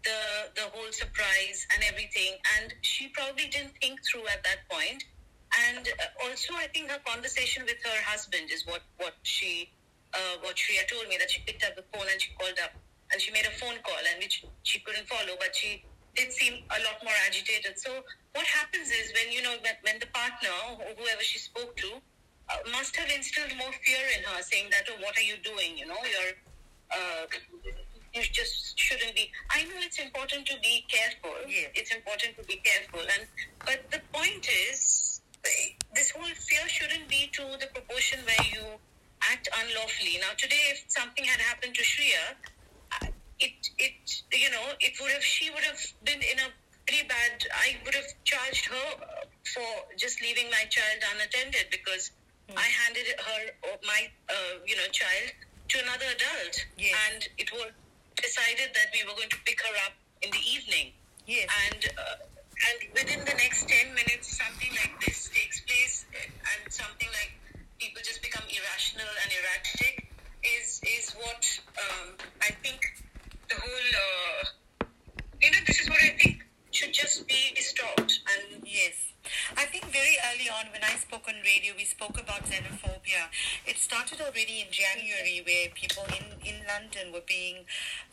the 0.03 0.19
the 0.59 0.67
whole 0.73 0.91
surprise 0.91 1.65
and 1.73 1.83
everything. 1.87 2.35
And 2.59 2.73
she 2.81 3.07
probably 3.09 3.47
didn't 3.47 3.79
think 3.79 4.03
through 4.03 4.27
at 4.27 4.43
that 4.43 4.67
point 4.69 5.05
and 5.69 5.87
uh, 5.87 6.27
also, 6.27 6.53
I 6.55 6.67
think 6.73 6.89
her 6.89 6.99
conversation 7.05 7.63
with 7.63 7.79
her 7.83 7.99
husband 8.03 8.51
is 8.51 8.65
what 8.65 8.81
what 8.97 9.15
she 9.23 9.69
uh, 10.13 10.39
what 10.41 10.55
Shreya 10.55 10.87
told 10.87 11.07
me 11.07 11.17
that 11.17 11.29
she 11.31 11.41
picked 11.45 11.63
up 11.63 11.75
the 11.75 11.85
phone 11.93 12.07
and 12.11 12.21
she 12.21 12.31
called 12.39 12.57
up 12.63 12.71
and 13.11 13.21
she 13.21 13.31
made 13.31 13.45
a 13.45 13.55
phone 13.59 13.77
call 13.83 14.01
and 14.11 14.17
which 14.19 14.43
she 14.63 14.79
couldn't 14.79 15.07
follow, 15.07 15.35
but 15.39 15.55
she 15.55 15.83
did 16.15 16.31
seem 16.31 16.63
a 16.71 16.79
lot 16.83 16.97
more 17.03 17.13
agitated. 17.27 17.77
So 17.77 17.91
what 18.33 18.45
happens 18.45 18.89
is 18.89 19.11
when 19.13 19.31
you 19.31 19.41
know 19.43 19.55
when, 19.61 19.75
when 19.83 19.97
the 19.99 20.07
partner 20.07 20.51
or 20.79 20.91
whoever 20.97 21.21
she 21.21 21.39
spoke 21.39 21.75
to 21.77 21.99
uh, 22.49 22.57
must 22.71 22.95
have 22.95 23.09
instilled 23.09 23.55
more 23.57 23.71
fear 23.83 24.03
in 24.17 24.23
her, 24.23 24.41
saying 24.41 24.71
that 24.71 24.87
oh, 24.89 25.01
what 25.01 25.17
are 25.17 25.27
you 25.27 25.35
doing? 25.43 25.77
You 25.77 25.87
know, 25.87 26.01
you're 26.03 26.33
uh, 26.91 27.25
you 28.13 28.23
just 28.31 28.79
shouldn't 28.79 29.15
be. 29.15 29.29
I 29.51 29.63
know 29.65 29.75
it's 29.79 29.99
important 29.99 30.45
to 30.47 30.55
be 30.61 30.85
careful. 30.87 31.35
Yeah. 31.47 31.67
It's 31.75 31.93
important 31.93 32.37
to 32.37 32.43
be 32.43 32.61
careful, 32.63 33.01
and 33.01 33.27
but 33.65 33.83
the 33.91 33.99
point 34.13 34.47
is 34.71 35.04
this 35.95 36.11
whole 36.11 36.23
fear 36.23 36.67
shouldn't 36.67 37.07
be 37.07 37.29
to 37.33 37.43
the 37.59 37.67
proportion 37.73 38.19
where 38.25 38.45
you 38.51 38.63
act 39.31 39.47
unlawfully. 39.63 40.17
Now, 40.21 40.33
today, 40.37 40.71
if 40.71 40.83
something 40.87 41.23
had 41.23 41.39
happened 41.41 41.75
to 41.75 41.83
Shreya, 41.83 42.35
uh, 42.91 43.07
it, 43.39 43.69
it, 43.79 44.21
you 44.33 44.49
know, 44.51 44.65
it 44.79 44.93
would 45.01 45.11
have, 45.11 45.23
she 45.23 45.49
would 45.49 45.63
have 45.63 45.79
been 46.03 46.19
in 46.19 46.39
a 46.39 46.49
pretty 46.87 47.07
bad, 47.07 47.43
I 47.51 47.77
would 47.85 47.95
have 47.95 48.05
charged 48.23 48.65
her 48.67 48.87
for 49.53 49.69
just 49.97 50.21
leaving 50.21 50.49
my 50.51 50.65
child 50.69 50.99
unattended 51.15 51.67
because 51.71 52.11
mm. 52.49 52.57
I 52.57 52.67
handed 52.85 53.07
her, 53.17 53.41
my, 53.85 54.07
uh, 54.29 54.59
you 54.65 54.75
know, 54.75 54.87
child 54.91 55.31
to 55.69 55.79
another 55.81 56.05
adult. 56.05 56.65
Yes. 56.77 56.93
And 57.09 57.27
it 57.37 57.51
was 57.51 57.71
decided 58.15 58.73
that 58.73 58.93
we 58.93 59.03
were 59.03 59.15
going 59.15 59.29
to 59.29 59.39
pick 59.45 59.61
her 59.61 59.75
up 59.85 59.93
in 60.21 60.29
the 60.31 60.43
evening. 60.45 60.91
Yes. 61.25 61.49
And, 61.71 61.85
uh, 61.97 62.34
and 62.55 62.77
within 62.93 63.19
the 63.25 63.35
next 63.35 63.67
10 63.67 63.93
minutes, 63.93 64.37
something 64.37 64.71
like 64.71 64.95
this 65.05 65.29
takes 65.33 65.61
place, 65.61 66.05
and 66.15 66.71
something 66.71 67.09
like 67.11 67.35
people 67.79 68.01
just 68.03 68.21
become 68.21 68.43
irrational 68.47 69.11
and 69.23 69.29
erratic, 69.31 70.07
is 70.43 70.81
is 70.83 71.15
what 71.19 71.43
um, 71.77 72.15
I 72.41 72.51
think 72.63 72.79
the 73.49 73.55
whole. 73.55 73.91
Uh, 73.93 74.87
you 75.41 75.51
know, 75.51 75.59
this 75.67 75.79
is 75.79 75.89
what 75.89 76.01
I 76.01 76.15
think 76.17 76.45
should 76.71 76.93
just 76.93 77.27
be 77.27 77.53
stopped. 77.55 78.19
And 78.33 78.63
yes. 78.65 79.13
I 79.57 79.65
think 79.65 79.85
very 79.85 80.17
early 80.29 80.49
on 80.49 80.71
when 80.71 80.83
I 80.83 80.95
spoke 80.97 81.27
on 81.27 81.35
radio, 81.43 81.73
we 81.77 81.85
spoke 81.85 82.19
about 82.19 82.45
xenophobia. 82.45 83.04
It 83.65 83.77
started 83.77 84.21
already 84.21 84.65
in 84.65 84.69
January 84.71 85.41
where 85.45 85.69
people 85.73 86.05
in, 86.09 86.25
in 86.41 86.61
London 86.65 87.13
were 87.13 87.25
being 87.25 87.65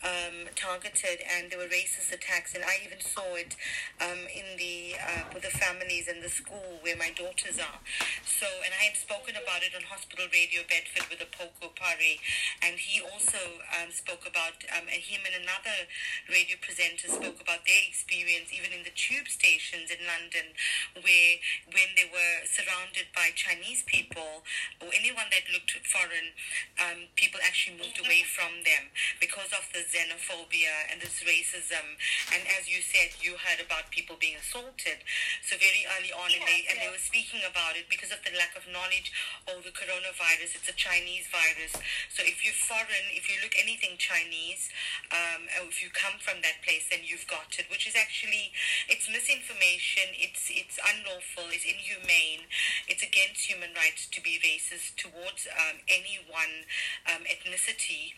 um, 0.03 0.49
targeted 0.55 1.21
and 1.25 1.49
there 1.49 1.57
were 1.57 1.69
racist 1.69 2.13
attacks. 2.13 2.53
And 2.53 2.63
I 2.63 2.81
even 2.85 3.01
saw 3.01 3.25
it 3.33 3.55
um, 4.01 4.25
in 4.29 4.57
the 4.57 4.97
uh, 4.97 5.23
with 5.33 5.43
the 5.43 5.53
families 5.53 6.07
and 6.07 6.21
the 6.21 6.29
school 6.29 6.81
where 6.81 6.97
my 6.97 7.09
daughters 7.15 7.57
are. 7.57 7.79
So, 8.25 8.45
and 8.65 8.73
I 8.73 8.93
had 8.93 8.97
spoken 8.97 9.35
about 9.37 9.61
it 9.65 9.73
on 9.73 9.81
Hospital 9.87 10.25
Radio 10.31 10.61
Bedford 10.69 11.09
with 11.09 11.21
a 11.21 11.29
Poco 11.29 11.73
Pare. 11.73 12.17
And 12.61 12.77
he 12.77 13.01
also 13.01 13.61
um, 13.77 13.89
spoke 13.89 14.25
about, 14.25 14.61
um, 14.73 14.85
and 14.89 15.01
him 15.01 15.21
and 15.25 15.43
another 15.43 15.89
radio 16.29 16.57
presenter 16.61 17.09
spoke 17.09 17.41
about 17.41 17.65
their 17.65 17.83
experience 17.87 18.49
even 18.53 18.73
in 18.73 18.83
the 18.83 18.93
tube 18.93 19.27
stations 19.27 19.89
in 19.89 20.01
London 20.05 20.53
where 21.01 21.33
when 21.71 21.89
they 21.95 22.07
were 22.09 22.45
surrounded 22.45 23.09
by 23.15 23.31
Chinese 23.35 23.83
people 23.85 24.43
or 24.83 24.91
anyone 24.91 25.31
that 25.31 25.47
looked 25.55 25.71
foreign, 25.87 26.35
um, 26.83 27.07
people 27.15 27.39
actually 27.39 27.79
moved 27.79 27.95
away 28.03 28.27
from 28.27 28.51
them 28.67 28.91
because 29.23 29.47
of 29.55 29.63
the 29.71 29.87
xenophobia 29.87 30.91
and 30.91 30.99
this 30.99 31.23
racism. 31.23 31.95
And 32.35 32.43
as 32.59 32.67
you 32.67 32.83
said, 32.83 33.15
you 33.23 33.39
heard 33.39 33.63
about 33.63 33.87
people 33.95 34.19
being 34.19 34.35
assaulted. 34.35 34.99
So 35.47 35.55
very 35.55 35.87
early 35.95 36.11
on, 36.11 36.35
and 36.35 36.43
they 36.43 36.67
and 36.67 36.77
they 36.83 36.91
were 36.91 36.99
speaking 36.99 37.41
about 37.47 37.79
it 37.79 37.87
because 37.87 38.11
of 38.11 38.19
the 38.27 38.35
lack 38.35 38.59
of 38.59 38.67
knowledge. 38.67 39.15
Oh, 39.47 39.63
the 39.63 39.71
coronavirus, 39.71 40.59
it's 40.59 40.67
a 40.67 40.75
Chinese 40.75 41.31
virus. 41.31 41.71
So 42.11 42.27
if 42.27 42.43
you're 42.43 42.57
foreign, 42.67 43.07
if 43.15 43.31
you 43.31 43.39
look 43.39 43.55
anything 43.55 43.95
Chinese, 43.95 44.67
um, 45.13 45.47
if 45.69 45.79
you 45.79 45.87
come 45.95 46.19
from 46.19 46.43
that 46.43 46.59
place, 46.65 46.91
then 46.91 47.05
you've 47.07 47.27
got 47.31 47.55
it, 47.55 47.71
which 47.71 47.87
is 47.87 47.95
actually 47.95 48.51
it's 48.91 49.07
misinformation. 49.07 50.11
It's 50.19 50.51
it's 50.51 50.75
unlawful, 50.83 51.47
it's 51.55 51.63
inhumane, 51.63 52.49
it's 52.91 53.05
against 53.05 53.47
human 53.47 53.71
rights 53.77 54.09
to 54.11 54.19
be 54.19 54.41
racist 54.41 54.72
towards 54.97 55.45
um, 55.51 55.77
any 55.89 56.17
one 56.25 56.65
um, 57.09 57.23
ethnicity. 57.29 58.15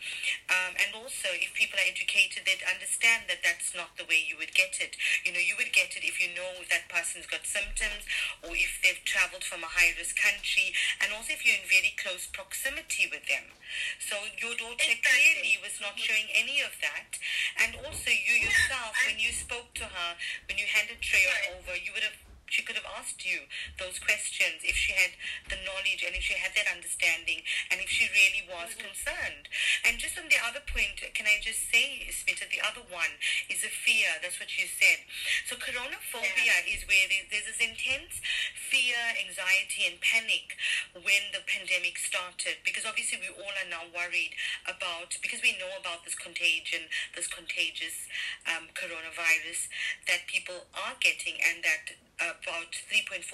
Um, 0.48 0.76
and 0.78 0.90
also, 0.96 1.28
if 1.36 1.52
people 1.52 1.76
are 1.76 1.88
educated, 1.88 2.46
they'd 2.46 2.64
understand 2.64 3.28
that 3.28 3.44
that's 3.44 3.74
not 3.74 3.96
the 3.96 4.08
way 4.08 4.22
you 4.22 4.38
would 4.40 4.54
get 4.56 4.80
it. 4.80 4.96
You 5.24 5.32
know, 5.32 5.42
you 5.42 5.58
would 5.58 5.72
get 5.72 5.96
it 5.96 6.04
if 6.04 6.16
you 6.22 6.32
know 6.32 6.64
that 6.72 6.88
person's 6.88 7.26
got 7.26 7.44
symptoms 7.44 8.06
or 8.44 8.56
if 8.56 8.80
they've 8.80 9.00
traveled 9.04 9.44
from 9.44 9.64
a 9.64 9.70
high 9.70 9.92
risk 9.98 10.16
country, 10.16 10.72
and 11.02 11.12
also 11.12 11.36
if 11.36 11.44
you're 11.44 11.58
in 11.58 11.68
very 11.68 11.92
close 12.00 12.28
proximity 12.30 13.08
with 13.10 13.26
them. 13.28 13.52
So 13.98 14.16
your 14.38 14.54
daughter 14.54 14.88
exactly. 14.88 15.02
clearly 15.02 15.54
was 15.62 15.76
not 15.82 15.98
mm-hmm. 15.98 16.06
showing 16.06 16.28
any 16.32 16.62
of 16.62 16.72
that. 16.82 17.18
And 17.60 17.76
also, 17.82 18.10
you 18.10 18.46
yourself, 18.46 18.94
yeah, 18.94 19.10
when 19.10 19.18
you 19.18 19.32
spoke 19.34 19.74
to 19.82 19.86
her, 19.86 20.10
when 20.48 20.58
you 20.58 20.66
handed 20.68 21.02
Shreya 21.02 21.56
over, 21.56 21.74
you 21.74 21.90
would 21.94 22.06
have 22.06 22.18
she 22.46 22.62
could 22.62 22.78
have 22.78 22.88
asked 22.98 23.26
you 23.26 23.46
those 23.78 23.98
questions 23.98 24.62
if 24.62 24.78
she 24.78 24.94
had 24.94 25.14
the 25.50 25.58
knowledge 25.66 26.06
and 26.06 26.14
if 26.14 26.22
she 26.22 26.38
had 26.38 26.54
that 26.54 26.70
understanding 26.70 27.42
and 27.70 27.82
if 27.82 27.90
she 27.90 28.06
really 28.10 28.46
was 28.46 28.74
mm-hmm. 28.74 28.86
concerned. 28.86 29.50
And 29.82 29.98
just 29.98 30.18
on 30.18 30.30
the 30.30 30.38
other 30.42 30.62
point, 30.62 31.02
can 31.14 31.26
I 31.26 31.42
just 31.42 31.66
say, 31.70 32.06
Smita, 32.10 32.46
the 32.48 32.62
other 32.62 32.86
one 32.86 33.18
is 33.50 33.66
a 33.66 33.70
fear. 33.70 34.08
That's 34.22 34.38
what 34.38 34.50
you 34.54 34.70
said. 34.70 35.02
So 35.50 35.58
coronaphobia 35.58 36.46
yeah. 36.46 36.74
is 36.74 36.86
where 36.86 37.06
there's 37.10 37.50
this 37.50 37.62
intense 37.62 38.22
fear, 38.54 38.98
anxiety, 39.18 39.86
and 39.90 39.98
panic 40.02 40.58
when 40.94 41.34
the 41.34 41.42
pandemic 41.46 41.98
started. 41.98 42.62
Because 42.62 42.86
obviously 42.86 43.18
we 43.22 43.30
all 43.34 43.54
are 43.54 43.70
now 43.70 43.86
worried 43.90 44.34
about, 44.66 45.18
because 45.22 45.42
we 45.42 45.58
know 45.58 45.70
about 45.78 46.06
this 46.06 46.14
contagion, 46.14 46.86
this 47.14 47.26
contagious 47.26 48.06
um, 48.46 48.70
coronavirus 48.74 49.70
that 50.06 50.26
people 50.26 50.66
are 50.74 50.96
getting 51.00 51.38
and 51.42 51.62
that 51.62 51.94
about 52.20 52.72
3.4% 52.88 53.24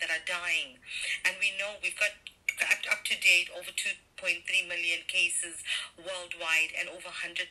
that 0.00 0.10
are 0.10 0.24
dying. 0.24 0.80
And 1.24 1.36
we 1.40 1.52
know 1.58 1.76
we've 1.82 1.98
got 1.98 2.12
up, 2.60 3.02
to 3.04 3.16
date 3.18 3.50
over 3.56 3.72
2.3 3.72 4.44
million 4.68 5.02
cases 5.08 5.58
worldwide 5.98 6.70
and 6.78 6.86
over 6.88 7.10
100,000 7.10 7.48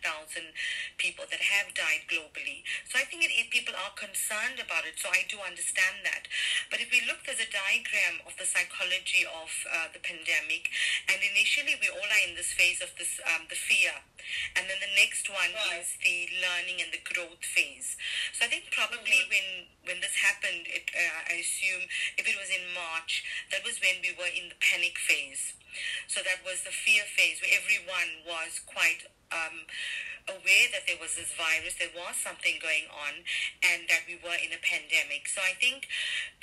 people 0.97 1.25
that 1.27 1.41
have 1.41 1.73
died 1.73 2.07
globally. 2.07 2.63
So 2.87 2.99
I 3.01 3.03
think 3.03 3.25
it, 3.25 3.31
people 3.49 3.75
are 3.75 3.91
concerned 3.97 4.61
about 4.63 4.87
it. 4.87 4.95
So 4.95 5.09
I 5.11 5.27
do 5.27 5.41
understand 5.43 6.05
that. 6.07 6.29
But 6.69 6.79
if 6.79 6.93
we 6.93 7.03
look, 7.03 7.25
there's 7.25 7.43
a 7.43 7.49
diagram 7.49 8.23
of 8.23 8.37
the 8.39 8.47
psychology 8.47 9.27
of 9.27 9.49
uh, 9.67 9.91
the 9.91 9.99
pandemic. 9.99 10.71
And 11.11 11.19
initially, 11.19 11.75
we 11.81 11.91
all 11.91 12.07
are 12.07 12.23
in 12.23 12.37
this 12.39 12.53
phase 12.55 12.79
of 12.79 12.93
this 12.95 13.19
um, 13.27 13.49
the 13.51 13.59
fear. 13.59 13.91
And 14.55 14.69
then 14.69 14.79
the 14.79 14.93
next 14.97 15.29
one 15.29 15.51
right. 15.53 15.81
is 15.81 15.95
the 16.01 16.29
learning 16.41 16.81
and 16.81 16.91
the 16.91 17.03
growth 17.03 17.43
phase. 17.43 17.97
So 18.33 18.45
I 18.45 18.49
think 18.49 18.71
probably 18.71 19.21
mm-hmm. 19.25 19.33
when 19.33 19.47
when 19.87 19.97
this 20.01 20.13
happened, 20.17 20.69
it, 20.69 20.89
uh, 20.93 21.33
I 21.33 21.41
assume 21.41 21.89
if 22.17 22.29
it 22.29 22.37
was 22.37 22.53
in 22.53 22.69
March, 22.73 23.25
that 23.49 23.65
was 23.65 23.81
when 23.81 23.97
we 24.05 24.13
were 24.13 24.29
in 24.29 24.49
the 24.53 24.59
panic 24.61 24.97
phase. 25.01 25.57
So 26.07 26.21
that 26.21 26.43
was 26.43 26.61
the 26.67 26.75
fear 26.75 27.03
phase 27.07 27.39
where 27.39 27.55
everyone 27.55 28.27
was 28.27 28.59
quite 28.67 29.07
um, 29.31 29.65
aware 30.29 30.67
that 30.71 30.85
there 30.85 30.99
was 30.99 31.17
this 31.17 31.33
virus, 31.33 31.77
there 31.79 31.93
was 31.95 32.13
something 32.19 32.61
going 32.61 32.85
on, 32.91 33.25
and 33.65 33.89
that 33.89 34.05
we 34.05 34.19
were 34.21 34.37
in 34.37 34.53
a 34.53 34.61
pandemic. 34.61 35.25
So 35.25 35.41
I 35.41 35.57
think 35.57 35.89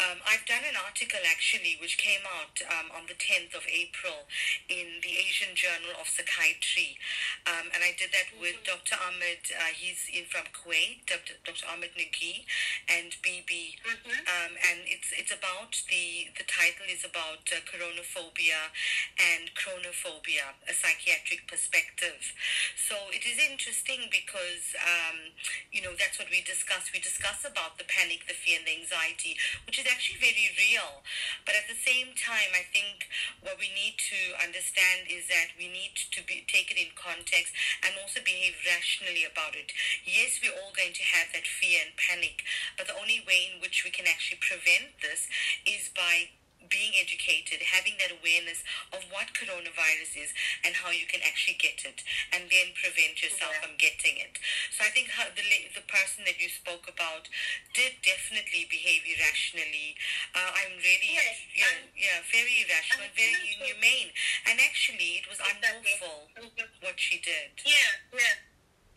um, 0.03 0.19
I've 0.27 0.43
done 0.49 0.65
an 0.67 0.79
article 0.79 1.23
actually 1.27 1.79
which 1.79 1.99
came 1.99 2.23
out 2.27 2.59
um, 2.67 2.91
on 2.95 3.07
the 3.07 3.19
10th 3.19 3.55
of 3.55 3.65
April 3.71 4.27
in 4.67 5.03
the 5.03 5.15
Asian 5.19 5.55
Journal 5.55 5.95
of 5.99 6.11
Psychiatry, 6.11 6.99
um, 7.47 7.71
and 7.75 7.85
I 7.85 7.95
did 7.95 8.11
that 8.15 8.35
with 8.37 8.59
mm-hmm. 8.63 8.75
Dr. 8.75 8.97
Ahmed. 8.99 9.43
Uh, 9.55 9.73
he's 9.75 10.11
in 10.11 10.27
from 10.27 10.49
Kuwait, 10.51 11.07
Dr. 11.07 11.39
Dr. 11.47 11.67
Ahmed 11.71 11.95
Naguy, 11.95 12.47
and 12.91 13.15
BB, 13.23 13.79
mm-hmm. 13.83 14.21
Um, 14.29 14.53
and 14.71 14.85
it's 14.87 15.11
it's 15.15 15.33
about 15.33 15.73
the 15.89 16.31
the 16.37 16.47
title 16.47 16.87
is 16.91 17.05
about 17.05 17.47
uh, 17.51 17.63
coronaphobia 17.65 18.73
and 19.19 19.51
chronophobia, 19.55 20.55
a 20.67 20.75
psychiatric 20.75 21.47
perspective. 21.47 22.35
So 22.79 23.11
it 23.11 23.27
is 23.27 23.43
interesting 23.43 24.07
because, 24.07 24.71
um, 24.79 25.35
you 25.75 25.83
know, 25.83 25.99
that's 25.99 26.15
what 26.15 26.31
we 26.31 26.47
discuss. 26.47 26.95
We 26.95 27.03
discuss 27.03 27.43
about 27.43 27.75
the 27.75 27.85
panic, 27.85 28.31
the 28.31 28.39
fear, 28.39 28.63
and 28.63 28.67
the 28.71 28.79
anxiety, 28.79 29.35
which 29.67 29.83
is 29.83 29.85
actually 29.91 30.23
very 30.23 30.55
real. 30.55 31.03
But 31.43 31.59
at 31.59 31.67
the 31.67 31.77
same 31.77 32.15
time, 32.15 32.55
I 32.55 32.63
think 32.71 33.11
what 33.43 33.59
we 33.59 33.69
need 33.75 33.99
to 34.15 34.21
understand 34.39 35.11
is 35.11 35.27
that 35.27 35.59
we 35.59 35.67
need 35.67 35.99
to 36.15 36.23
be, 36.23 36.47
take 36.47 36.71
it 36.71 36.79
in 36.79 36.95
context 36.95 37.51
and 37.83 37.99
also 37.99 38.23
behave 38.23 38.55
rationally 38.63 39.27
about 39.27 39.59
it. 39.59 39.75
Yes, 40.07 40.39
we're 40.39 40.55
all 40.55 40.71
going 40.71 40.95
to 40.95 41.05
have 41.13 41.35
that 41.35 41.51
fear 41.51 41.83
and 41.83 41.93
panic, 41.99 42.47
but 42.79 42.87
the 42.87 42.97
only 42.97 43.21
way 43.27 43.51
in 43.51 43.59
which 43.59 43.83
we 43.83 43.91
can 43.91 44.07
actually 44.07 44.39
prevent 44.39 45.03
this 45.03 45.27
is 45.67 45.91
by 45.91 46.31
being 46.71 46.95
educated, 47.01 47.61
having 47.65 47.97
that 47.99 48.15
awareness 48.15 48.63
of 48.93 49.05
what 49.11 49.33
coronavirus 49.35 50.29
is 50.29 50.31
and 50.65 50.77
how 50.77 50.93
you 50.93 51.05
can 51.09 51.21
actually 51.25 51.59
get 51.59 51.85
it, 51.85 52.05
and 52.33 52.49
then 52.49 52.73
prevent 52.77 53.21
yourself 53.21 53.53
yeah. 53.57 53.63
from 53.65 53.75
getting 53.77 54.21
it. 54.21 54.39
So 54.73 54.85
I 54.85 54.91
think 54.93 55.11
the 55.13 55.45
the 55.75 55.85
person 55.89 56.25
that 56.29 56.39
you 56.41 56.49
spoke 56.49 56.87
about 56.89 57.29
did 57.75 57.99
definitely 58.05 58.69
behave 58.69 59.03
irrationally. 59.05 59.97
Uh, 60.35 60.51
I'm 60.55 60.77
really, 60.79 61.13
yes, 61.17 61.37
yeah, 61.57 61.75
yeah, 61.97 62.19
very 62.31 62.65
irrational, 62.65 63.09
very 63.17 63.37
inhumane, 63.57 64.13
and 64.49 64.61
actually 64.61 65.23
it 65.23 65.27
was 65.29 65.41
unlawful 65.41 66.29
mm-hmm. 66.37 66.69
what 66.85 67.01
she 67.01 67.19
did. 67.19 67.57
Yeah, 67.65 67.93
yeah. 68.13 68.37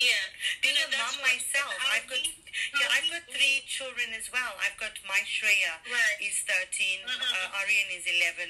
Yeah. 0.02 0.26
Being 0.66 0.82
a 0.82 0.90
mom 0.98 1.14
myself, 1.22 1.78
I've 1.94 2.10
got 2.10 2.18
yeah, 2.18 2.90
I've 2.90 3.06
got 3.08 3.24
three 3.30 3.62
children 3.70 4.12
as 4.18 4.34
well. 4.34 4.58
I've 4.58 4.76
got 4.82 4.98
my 5.06 5.22
Shreya 5.24 5.78
right. 5.88 6.18
is 6.20 6.42
13, 6.50 7.06
uh-huh. 7.06 7.54
uh, 7.54 7.60
Aryan 7.62 7.90
is 7.94 8.06
11, 8.10 8.50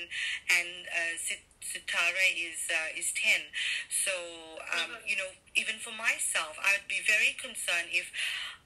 and 0.57 0.71
uh, 0.89 1.13
Sitara 1.59 2.27
is 2.33 2.65
uh, 2.71 2.97
is 2.97 3.11
10. 3.13 3.51
So, 3.91 4.15
um, 4.79 4.95
uh-huh. 4.95 5.03
you 5.03 5.19
know, 5.19 5.27
even 5.59 5.75
for 5.77 5.91
myself, 5.91 6.55
I 6.63 6.79
would 6.79 6.87
be 6.87 7.03
very 7.03 7.35
concerned 7.35 7.91
if 7.91 8.07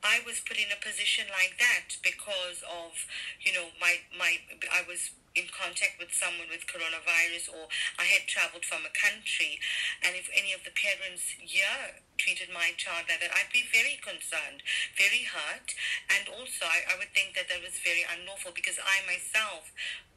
I 0.06 0.21
was 0.21 0.38
put 0.45 0.62
in 0.62 0.69
a 0.69 0.78
position 0.78 1.26
like 1.34 1.58
that 1.58 1.98
because 2.06 2.62
of, 2.69 2.93
you 3.41 3.58
know, 3.58 3.74
my, 3.82 3.98
my 4.13 4.38
I 4.69 4.86
was 4.86 5.10
in 5.36 5.52
contact 5.52 6.00
with 6.00 6.15
someone 6.15 6.48
with 6.48 6.63
coronavirus 6.67 7.52
or 7.52 7.67
I 8.00 8.08
had 8.08 8.24
traveled 8.26 8.63
from 8.63 8.88
a 8.88 8.95
country 8.95 9.60
and 10.04 10.15
if 10.15 10.32
any 10.32 10.56
of 10.56 10.63
the 10.63 10.71
parents 10.71 11.36
here 11.39 12.00
treated 12.15 12.48
my 12.52 12.71
child 12.80 13.12
like 13.12 13.19
that, 13.19 13.36
I'd 13.36 13.52
be 13.52 13.67
very 13.67 14.00
concerned, 14.00 14.63
very 14.95 15.28
hurt 15.28 15.76
and 16.15 16.32
also 16.32 16.63
I, 16.65 16.88
I 16.88 17.00
would 17.00 17.12
think 17.12 17.36
that 17.36 17.52
that 17.52 17.60
was 17.60 17.76
very 17.84 18.08
unlawful 18.08 18.56
because 18.56 18.80
I 18.80 19.04
myself, 19.04 19.71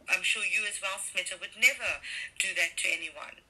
I'm 0.07 0.23
sure 0.23 0.47
you 0.47 0.65
as 0.65 0.79
well, 0.79 0.97
Smita, 1.03 1.37
would 1.43 1.59
never 1.59 2.01
do 2.39 2.55
that 2.55 2.79
to 2.81 2.87
anyone. 2.89 3.43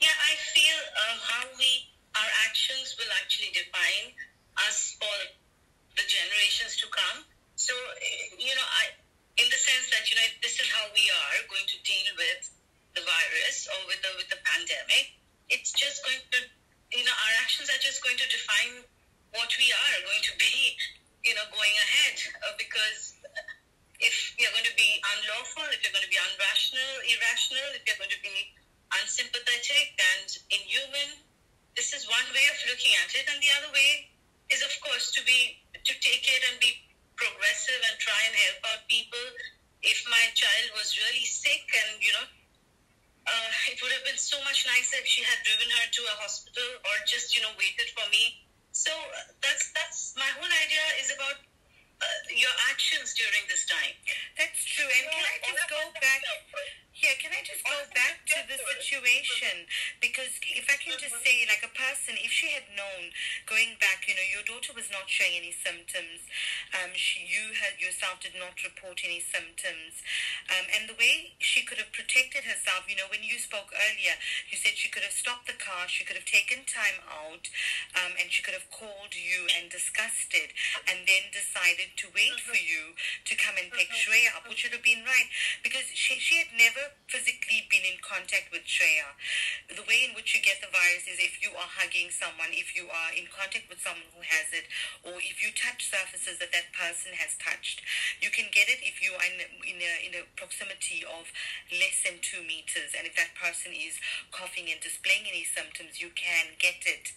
Yeah, 0.00 0.16
I 0.16 0.32
feel 0.56 0.80
um, 0.96 1.18
how 1.20 1.44
we, 1.60 1.92
our 2.16 2.32
actions 2.48 2.96
will 2.96 3.12
actually 3.20 3.52
define 3.52 4.16
us 4.64 4.96
for 4.96 5.16
the 6.00 6.04
generations 6.08 6.80
to 6.80 6.88
come. 6.88 7.28
So, 7.60 7.76
eh, 7.76 8.40
you 8.40 8.56
know, 8.56 8.64
I, 8.64 8.96
in 9.40 9.46
the 9.48 9.60
sense 9.60 9.88
that 9.88 10.04
you 10.12 10.14
know 10.20 10.28
this 10.44 10.60
is 10.60 10.68
how 10.68 10.84
we 10.92 11.04
are 11.08 11.40
going 11.48 11.64
to 11.64 11.78
deal 11.80 12.08
with 12.20 12.52
the 12.92 13.02
virus 13.02 13.64
or 13.72 13.80
with 13.88 14.00
the 14.04 14.12
with 14.20 14.28
the 14.28 14.40
pandemic. 14.44 15.16
It's 15.48 15.72
just 15.72 16.04
going 16.04 16.20
to 16.20 16.38
you 16.92 17.04
know 17.04 17.16
our 17.16 17.34
actions 17.40 17.72
are 17.72 17.80
just 17.80 18.04
going 18.04 18.20
to 18.20 18.28
define 18.28 18.84
what 19.32 19.50
we 19.56 19.72
are 19.72 19.98
going 20.04 20.24
to 20.28 20.34
be 20.36 20.76
you 21.26 21.32
know 21.32 21.46
going 21.48 21.76
ahead 21.76 22.16
uh, 22.44 22.54
because 22.60 23.16
if 24.00 24.32
you're 24.40 24.52
going 24.56 24.64
to 24.64 24.76
be 24.80 24.96
unlawful, 25.16 25.68
if 25.76 25.84
you're 25.84 25.92
going 25.92 26.04
to 26.04 26.12
be 26.12 26.16
irrational, 26.16 26.92
irrational, 27.04 27.68
if 27.76 27.84
you're 27.84 28.00
going 28.00 28.12
to 28.12 28.24
be 28.24 28.48
unsympathetic 28.96 29.92
and 30.16 30.28
inhuman, 30.48 31.20
this 31.76 31.92
is 31.92 32.08
one 32.08 32.24
way 32.32 32.44
of 32.48 32.56
looking 32.64 32.96
at 33.04 33.12
it, 33.12 33.28
and 33.28 33.38
the 33.44 33.52
other 33.60 33.70
way 33.76 34.08
is, 34.50 34.64
of 34.64 34.72
course, 34.80 35.12
to 35.14 35.20
be 35.28 35.60
to 35.84 35.92
take 36.00 36.24
it 36.26 36.42
and 36.48 36.56
be 36.64 36.72
progressive 37.20 37.80
and 37.92 37.94
try 38.00 38.16
and 38.24 38.34
help 38.48 38.60
out 38.72 38.82
people. 38.88 39.20
If 39.84 40.00
my 40.08 40.24
child 40.32 40.72
was 40.76 40.96
really 40.96 41.24
sick 41.24 41.64
and, 41.68 42.00
you 42.00 42.12
know, 42.16 42.26
uh, 43.28 43.48
it 43.68 43.80
would 43.84 43.92
have 43.92 44.04
been 44.08 44.18
so 44.18 44.40
much 44.44 44.64
nicer 44.64 45.00
if 45.00 45.08
she 45.08 45.20
had 45.24 45.40
driven 45.44 45.68
her 45.68 45.88
to 46.00 46.08
a 46.08 46.16
hospital 46.24 46.68
or 46.88 46.94
just, 47.04 47.36
you 47.36 47.44
know, 47.44 47.52
waited 47.60 47.92
for 47.92 48.08
me. 48.08 48.40
So 48.72 48.88
uh, 48.88 49.36
that's 49.44 49.68
that's 49.76 50.16
my 50.16 50.28
whole 50.40 50.48
idea 50.48 50.84
is 51.04 51.12
about 51.12 51.36
uh, 51.36 52.06
your 52.32 52.54
actions 52.72 53.12
during 53.12 53.44
this 53.52 53.68
time. 53.68 53.92
That's 54.40 54.64
true. 54.64 54.88
And 54.88 55.04
can 55.12 55.20
I 55.20 55.36
just 55.44 55.64
go 55.68 55.82
back? 56.00 56.24
Yeah, 56.96 57.12
can 57.20 57.36
I 57.36 57.42
just 57.44 57.60
go 57.68 57.76
back 57.92 58.24
to 58.32 58.38
the 58.48 58.56
situation? 58.56 58.80
situation 58.90 59.64
because 60.02 60.32
if 60.42 60.66
I 60.66 60.76
can 60.82 60.98
just 60.98 61.14
say, 61.22 61.46
like 61.46 61.62
a 61.62 61.72
person, 61.72 62.18
if 62.18 62.32
she 62.34 62.50
had 62.50 62.66
known 62.74 63.14
going 63.46 63.78
back, 63.78 64.04
you 64.10 64.18
know, 64.18 64.26
your 64.26 64.42
daughter 64.42 64.74
was 64.74 64.90
not 64.90 65.06
showing 65.06 65.38
any 65.38 65.54
symptoms, 65.54 66.26
um, 66.74 66.90
she, 66.98 67.24
you 67.24 67.54
had 67.54 67.78
yourself 67.78 68.20
did 68.20 68.34
not 68.34 68.58
report 68.64 69.00
any 69.06 69.22
symptoms, 69.22 70.02
um, 70.50 70.66
and 70.74 70.90
the 70.90 70.98
way 70.98 71.36
she 71.38 71.62
could 71.62 71.78
have 71.78 71.92
protected 71.94 72.44
herself, 72.44 72.88
you 72.88 72.96
know, 72.96 73.08
when 73.08 73.22
you 73.22 73.38
spoke 73.38 73.70
earlier, 73.72 74.16
you 74.50 74.58
said 74.58 74.74
she 74.74 74.90
could 74.90 75.06
have 75.06 75.14
stopped 75.14 75.46
the 75.46 75.49
car, 75.60 75.86
she 75.86 76.02
could 76.02 76.16
have 76.16 76.26
taken 76.26 76.64
time 76.64 77.04
out, 77.06 77.44
um, 77.94 78.16
and 78.16 78.32
she 78.32 78.40
could 78.40 78.56
have 78.56 78.66
called 78.72 79.12
you 79.12 79.46
and 79.54 79.68
discussed 79.68 80.32
it, 80.32 80.56
and 80.88 81.04
then 81.04 81.28
decided 81.30 81.92
to 82.00 82.08
wait 82.16 82.40
for 82.40 82.56
you 82.56 82.96
to 83.28 83.36
come 83.36 83.60
and 83.60 83.68
pick 83.70 83.92
Shreya 83.92 84.32
up, 84.34 84.48
which 84.48 84.64
would 84.64 84.72
have 84.72 84.84
been 84.84 85.04
right 85.04 85.28
because 85.62 85.86
she 85.92 86.16
she 86.16 86.40
had 86.40 86.50
never 86.56 86.96
physically 87.06 87.68
been 87.68 87.84
in 87.84 88.00
contact 88.00 88.48
with 88.48 88.64
Shreya. 88.64 89.12
The 89.68 89.84
way 89.84 90.08
in 90.08 90.16
which 90.16 90.32
you 90.32 90.40
get 90.40 90.64
the 90.64 90.72
virus 90.72 91.06
is 91.06 91.20
if 91.20 91.38
you 91.44 91.52
are 91.54 91.68
hugging 91.68 92.08
someone, 92.08 92.50
if 92.56 92.72
you 92.72 92.88
are 92.88 93.12
in 93.12 93.28
contact 93.28 93.68
with 93.68 93.82
someone 93.84 94.08
who 94.16 94.24
has 94.24 94.48
it, 94.56 94.66
or 95.04 95.20
if 95.20 95.44
you 95.44 95.52
touch 95.52 95.90
surfaces 95.90 96.40
that 96.40 96.54
that 96.54 96.72
person 96.72 97.12
has 97.18 97.36
touched. 97.36 97.82
You 98.22 98.30
can 98.32 98.48
get 98.50 98.70
it 98.70 98.80
if 98.80 99.02
you 99.02 99.12
are 99.16 99.24
in, 99.26 99.36
in, 99.66 99.78
a, 99.80 99.92
in 100.06 100.12
a 100.16 100.24
proximity 100.38 101.04
of 101.04 101.28
less 101.70 102.00
than 102.06 102.22
two 102.22 102.40
meters, 102.46 102.96
and 102.96 103.04
if 103.04 103.14
that 103.18 103.36
person 103.36 103.74
is 103.74 103.98
coughing 104.32 104.70
and 104.70 104.80
displaying 104.80 105.26
any 105.28 105.44
symptoms, 105.54 105.98
you 106.00 106.10
can 106.14 106.54
get 106.58 106.78
it. 106.86 107.10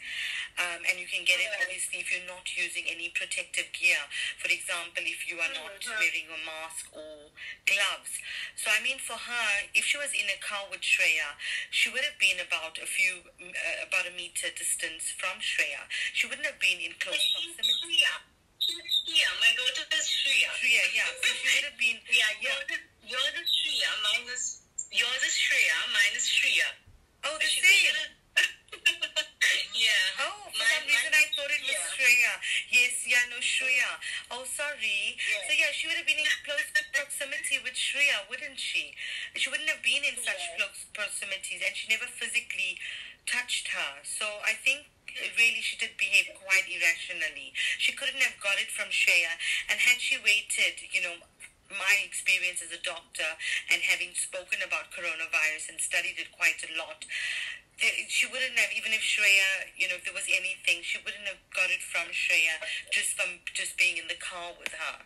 Um, 0.57 0.81
and 0.85 0.97
you 1.01 1.07
can 1.09 1.25
get 1.25 1.41
it 1.41 1.49
obviously 1.61 1.99
if 2.01 2.09
you're 2.13 2.25
not 2.29 2.45
using 2.53 2.85
any 2.89 3.09
protective 3.13 3.69
gear. 3.73 3.97
For 4.41 4.49
example, 4.53 5.01
if 5.05 5.25
you 5.29 5.37
are 5.41 5.49
not 5.53 5.71
Mm-hmm. 5.73 5.99
wearing 5.99 6.27
a 6.31 6.39
mask 6.47 6.85
or 6.95 7.33
gloves. 7.67 8.13
So 8.55 8.69
I 8.71 8.79
mean, 8.85 9.01
for 9.03 9.17
her, 9.17 9.49
if 9.75 9.83
she 9.83 9.97
was 9.97 10.13
in 10.15 10.29
a 10.31 10.37
car 10.39 10.63
with 10.71 10.79
Shreya, 10.85 11.33
she 11.73 11.89
would 11.91 12.05
have 12.07 12.15
been 12.21 12.39
about 12.39 12.77
a 12.79 12.85
few, 12.87 13.25
uh, 13.41 13.87
about 13.87 14.05
a 14.07 14.13
meter 14.15 14.47
distance 14.55 15.11
from 15.17 15.41
Shreya. 15.43 15.83
She 16.15 16.29
wouldn't 16.29 16.45
have 16.47 16.61
been 16.61 16.79
in 16.79 16.93
close 17.03 17.19
proximity. 17.35 17.99
Shreya. 17.99 18.13
Shreya. 18.63 19.29
My 19.43 19.51
daughter 19.59 19.85
is 19.97 20.05
Shreya. 20.07 20.49
Shreya, 20.55 20.83
yeah. 20.95 21.09
So 21.19 21.27
she 21.35 21.47
would 21.57 21.67
have 21.73 21.79
been, 21.81 21.97
Yeah, 22.07 22.31
yeah. 22.39 22.59
yours 23.03 23.33
is, 23.43 23.49
Shreya. 23.51 23.89
Mine 24.07 24.27
is 24.31 24.43
yours 24.93 25.21
is 25.25 25.35
Shreya. 25.35 25.77
Mine 25.91 26.15
is 26.15 26.25
Shreya. 26.29 26.69
Oh, 27.27 27.35
the 27.41 27.49
same. 27.49 27.91
little- 27.91 28.13
yeah. 29.75 30.23
Oh, 30.23 30.47
for 30.47 30.57
Mine- 30.59 30.79
some 30.79 30.87
reason 30.87 31.11
mine 31.11 31.17
I 31.17 31.25
thought 31.35 31.51
it 31.51 31.61
was 31.65 31.81
Shreya. 32.03 32.35
Yes, 32.67 33.07
yeah, 33.07 33.23
no, 33.31 33.39
Shreya. 33.39 33.87
Oh, 34.27 34.43
sorry. 34.43 35.15
Yeah. 35.15 35.47
So 35.47 35.51
yeah, 35.55 35.71
she 35.71 35.87
would 35.87 35.95
have 35.95 36.05
been 36.07 36.19
in 36.19 36.27
close 36.43 36.67
proximity 36.91 37.63
with 37.63 37.79
Shreya, 37.79 38.27
wouldn't 38.27 38.59
she? 38.59 38.91
She 39.39 39.47
wouldn't 39.47 39.71
have 39.71 39.79
been 39.79 40.03
in 40.03 40.19
such 40.19 40.43
Yeah. 40.51 40.67
close 40.67 40.83
proximities, 40.91 41.63
and 41.63 41.71
she 41.71 41.87
never 41.87 42.07
physically 42.11 42.75
touched 43.23 43.71
her. 43.71 44.03
So 44.03 44.43
I 44.43 44.51
think 44.53 44.91
really 45.39 45.63
she 45.63 45.79
did 45.79 45.95
behave 45.95 46.35
quite 46.35 46.67
irrationally. 46.67 47.55
She 47.79 47.95
couldn't 47.95 48.19
have 48.19 48.35
got 48.43 48.59
it 48.59 48.67
from 48.67 48.91
Shreya, 48.91 49.39
and 49.71 49.79
had 49.79 50.01
she 50.03 50.17
waited, 50.19 50.83
you 50.91 51.01
know, 51.01 51.15
my 51.71 51.95
experience 52.03 52.61
as 52.61 52.71
a 52.75 52.81
doctor 52.83 53.25
and 53.71 53.81
having 53.81 54.13
spoken 54.13 54.61
about 54.61 54.91
coronavirus 54.91 55.69
and 55.69 55.81
studied 55.81 56.19
it 56.19 56.29
quite 56.35 56.61
a 56.67 56.77
lot, 56.77 57.05
she 58.07 58.27
wouldn't 58.27 58.57
have, 58.59 58.71
even 58.77 58.93
if 58.93 59.01
Shreya, 59.01 59.73
you 59.75 59.89
know, 59.89 59.95
if 59.95 60.05
there 60.05 60.13
was 60.13 60.29
anything, 60.29 60.85
she 60.85 60.99
wouldn't 61.01 61.25
have 61.25 61.41
got 61.63 61.71
it 61.71 61.81
from 61.81 62.11
Shreya 62.11 62.59
just 62.91 63.15
from 63.15 63.39
just 63.53 63.77
being 63.77 63.95
in 63.95 64.03
the 64.09 64.19
car 64.19 64.51
with 64.59 64.73
her 64.75 64.99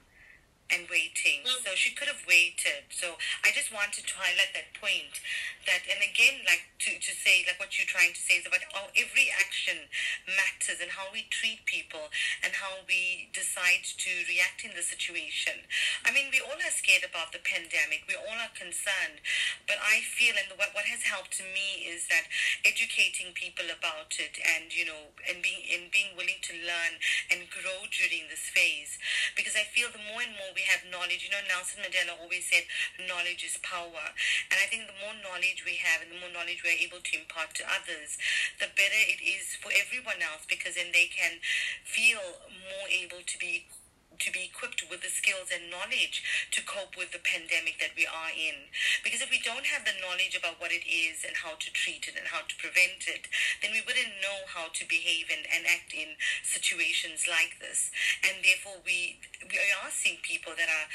and 0.71 0.87
waiting. 0.91 1.43
Mm. 1.47 1.63
So 1.63 1.75
she 1.75 1.95
could 1.95 2.07
have 2.07 2.23
waited. 2.27 2.87
So 2.91 3.15
I 3.43 3.51
just 3.55 3.71
wanted 3.71 4.07
to 4.07 4.13
highlight 4.15 4.51
that 4.53 4.75
point. 4.75 5.19
That 5.67 5.83
and 5.87 5.99
again, 5.99 6.43
like 6.47 6.67
to, 6.87 6.95
to 6.95 7.11
say, 7.11 7.43
like 7.47 7.59
what 7.59 7.75
you're 7.75 7.89
trying 7.89 8.15
to 8.15 8.23
say 8.23 8.39
is 8.39 8.47
about 8.47 8.63
how 8.71 8.87
every 8.95 9.27
action 9.31 9.91
matters 10.27 10.79
and 10.79 10.91
how 10.91 11.11
we 11.11 11.27
treat 11.27 11.63
people 11.67 12.07
and 12.43 12.55
how 12.55 12.83
we 12.87 13.27
decide 13.35 13.83
to 13.83 14.11
react 14.31 14.63
in 14.63 14.71
the 14.75 14.83
situation. 14.83 15.67
I 16.07 16.15
mean, 16.15 16.31
we 16.31 16.39
all 16.39 16.55
are 16.55 16.75
scared 16.75 17.03
about 17.03 17.35
the 17.35 17.43
pandemic. 17.43 18.07
We 18.07 18.15
all 18.15 18.39
are 18.39 18.53
concerned. 18.55 19.19
But 19.67 19.79
I 19.83 20.03
feel, 20.03 20.35
and 20.39 20.47
what, 20.55 20.71
what 20.71 20.87
has 20.87 21.03
helped 21.03 21.35
to 21.39 21.45
me 21.51 21.87
is 21.87 22.07
that 22.07 22.27
educating 22.63 23.35
people 23.35 23.67
about 23.67 24.15
it 24.19 24.39
and, 24.39 24.71
you 24.71 24.87
know, 24.87 25.11
and 25.27 25.43
being, 25.43 25.63
and 25.67 25.91
being 25.91 26.15
willing 26.15 26.39
to 26.47 26.53
learn 26.63 26.93
and 27.31 27.51
grow 27.51 27.87
during 27.91 28.31
this 28.31 28.47
phase. 28.51 28.95
Because 29.35 29.59
I 29.59 29.67
feel 29.75 29.91
the 29.91 30.03
more 30.07 30.23
and 30.23 30.35
more 30.39 30.53
we 30.57 30.65
have 30.65 30.81
knowledge, 30.89 31.21
you 31.21 31.29
know, 31.29 31.45
Nelson 31.45 31.85
Mandela 31.85 32.17
always 32.17 32.49
said 32.49 32.65
knowledge 33.05 33.45
is 33.45 33.61
power. 33.61 34.09
And 34.49 34.57
I 34.57 34.65
think 34.65 34.89
the 34.89 34.97
more 34.97 35.13
knowledge 35.21 35.61
we 35.61 35.77
have 35.85 36.01
and 36.01 36.09
the 36.09 36.17
more 36.17 36.33
knowledge 36.33 36.65
we're 36.65 36.81
able 36.81 36.97
to 36.97 37.13
impart 37.13 37.53
to 37.61 37.63
others, 37.69 38.17
the 38.57 38.73
better 38.73 39.01
it 39.05 39.21
is 39.21 39.53
for 39.61 39.69
everyone 39.69 40.17
else 40.25 40.49
because 40.49 40.73
then 40.73 40.89
they 40.97 41.05
can 41.13 41.37
feel 41.85 42.41
more 42.73 42.89
able 42.89 43.21
to 43.21 43.37
be 43.37 43.69
to 44.17 44.31
be 44.31 44.49
equipped 44.49 44.81
with 44.89 45.05
the 45.05 45.13
skills 45.13 45.53
and 45.53 45.69
knowledge 45.69 46.23
to 46.51 46.65
cope 46.65 46.97
with 46.97 47.13
the 47.13 47.21
pandemic 47.21 47.77
that 47.77 47.93
we 47.93 48.07
are 48.07 48.33
in. 48.33 48.71
Because 49.03 49.21
if 49.21 49.29
we 49.29 49.37
don't 49.43 49.69
have 49.69 49.85
the 49.85 49.97
knowledge 50.01 50.33
about 50.33 50.57
what 50.57 50.73
it 50.73 50.87
is 50.89 51.21
and 51.21 51.37
how 51.37 51.59
to 51.59 51.69
treat 51.71 52.09
it 52.09 52.17
and 52.17 52.27
how 52.27 52.41
to 52.47 52.55
prevent 52.57 53.05
it, 53.05 53.29
then 53.61 53.71
we 53.71 53.85
wouldn't 53.85 54.23
know 54.23 54.47
how 54.49 54.73
to 54.73 54.83
behave 54.89 55.29
and, 55.29 55.45
and 55.51 55.69
act 55.69 55.93
in 55.93 56.17
situations 56.41 57.29
like 57.29 57.61
this. 57.61 57.93
And 58.25 58.41
therefore, 58.41 58.81
we 58.81 59.21
we 59.45 59.57
are 59.83 59.93
seeing 59.93 60.17
people 60.25 60.57
that 60.57 60.67
are 60.69 60.87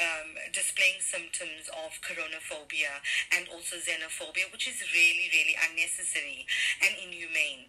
um, 0.00 0.34
displaying 0.56 1.00
symptoms 1.04 1.68
of 1.76 1.92
coronaphobia 2.00 3.04
and 3.36 3.46
also 3.52 3.76
xenophobia, 3.76 4.48
which 4.50 4.64
is 4.66 4.80
really, 4.96 5.28
really 5.28 5.56
unnecessary 5.68 6.48
and 6.80 6.96
inhumane. 6.96 7.68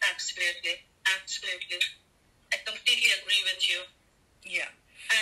Absolutely. 0.00 0.80
Absolutely. 1.04 1.78
I 2.52 2.60
completely 2.68 3.10
agree 3.16 3.42
with 3.48 3.64
you. 3.64 3.80
Yeah. 4.44 4.68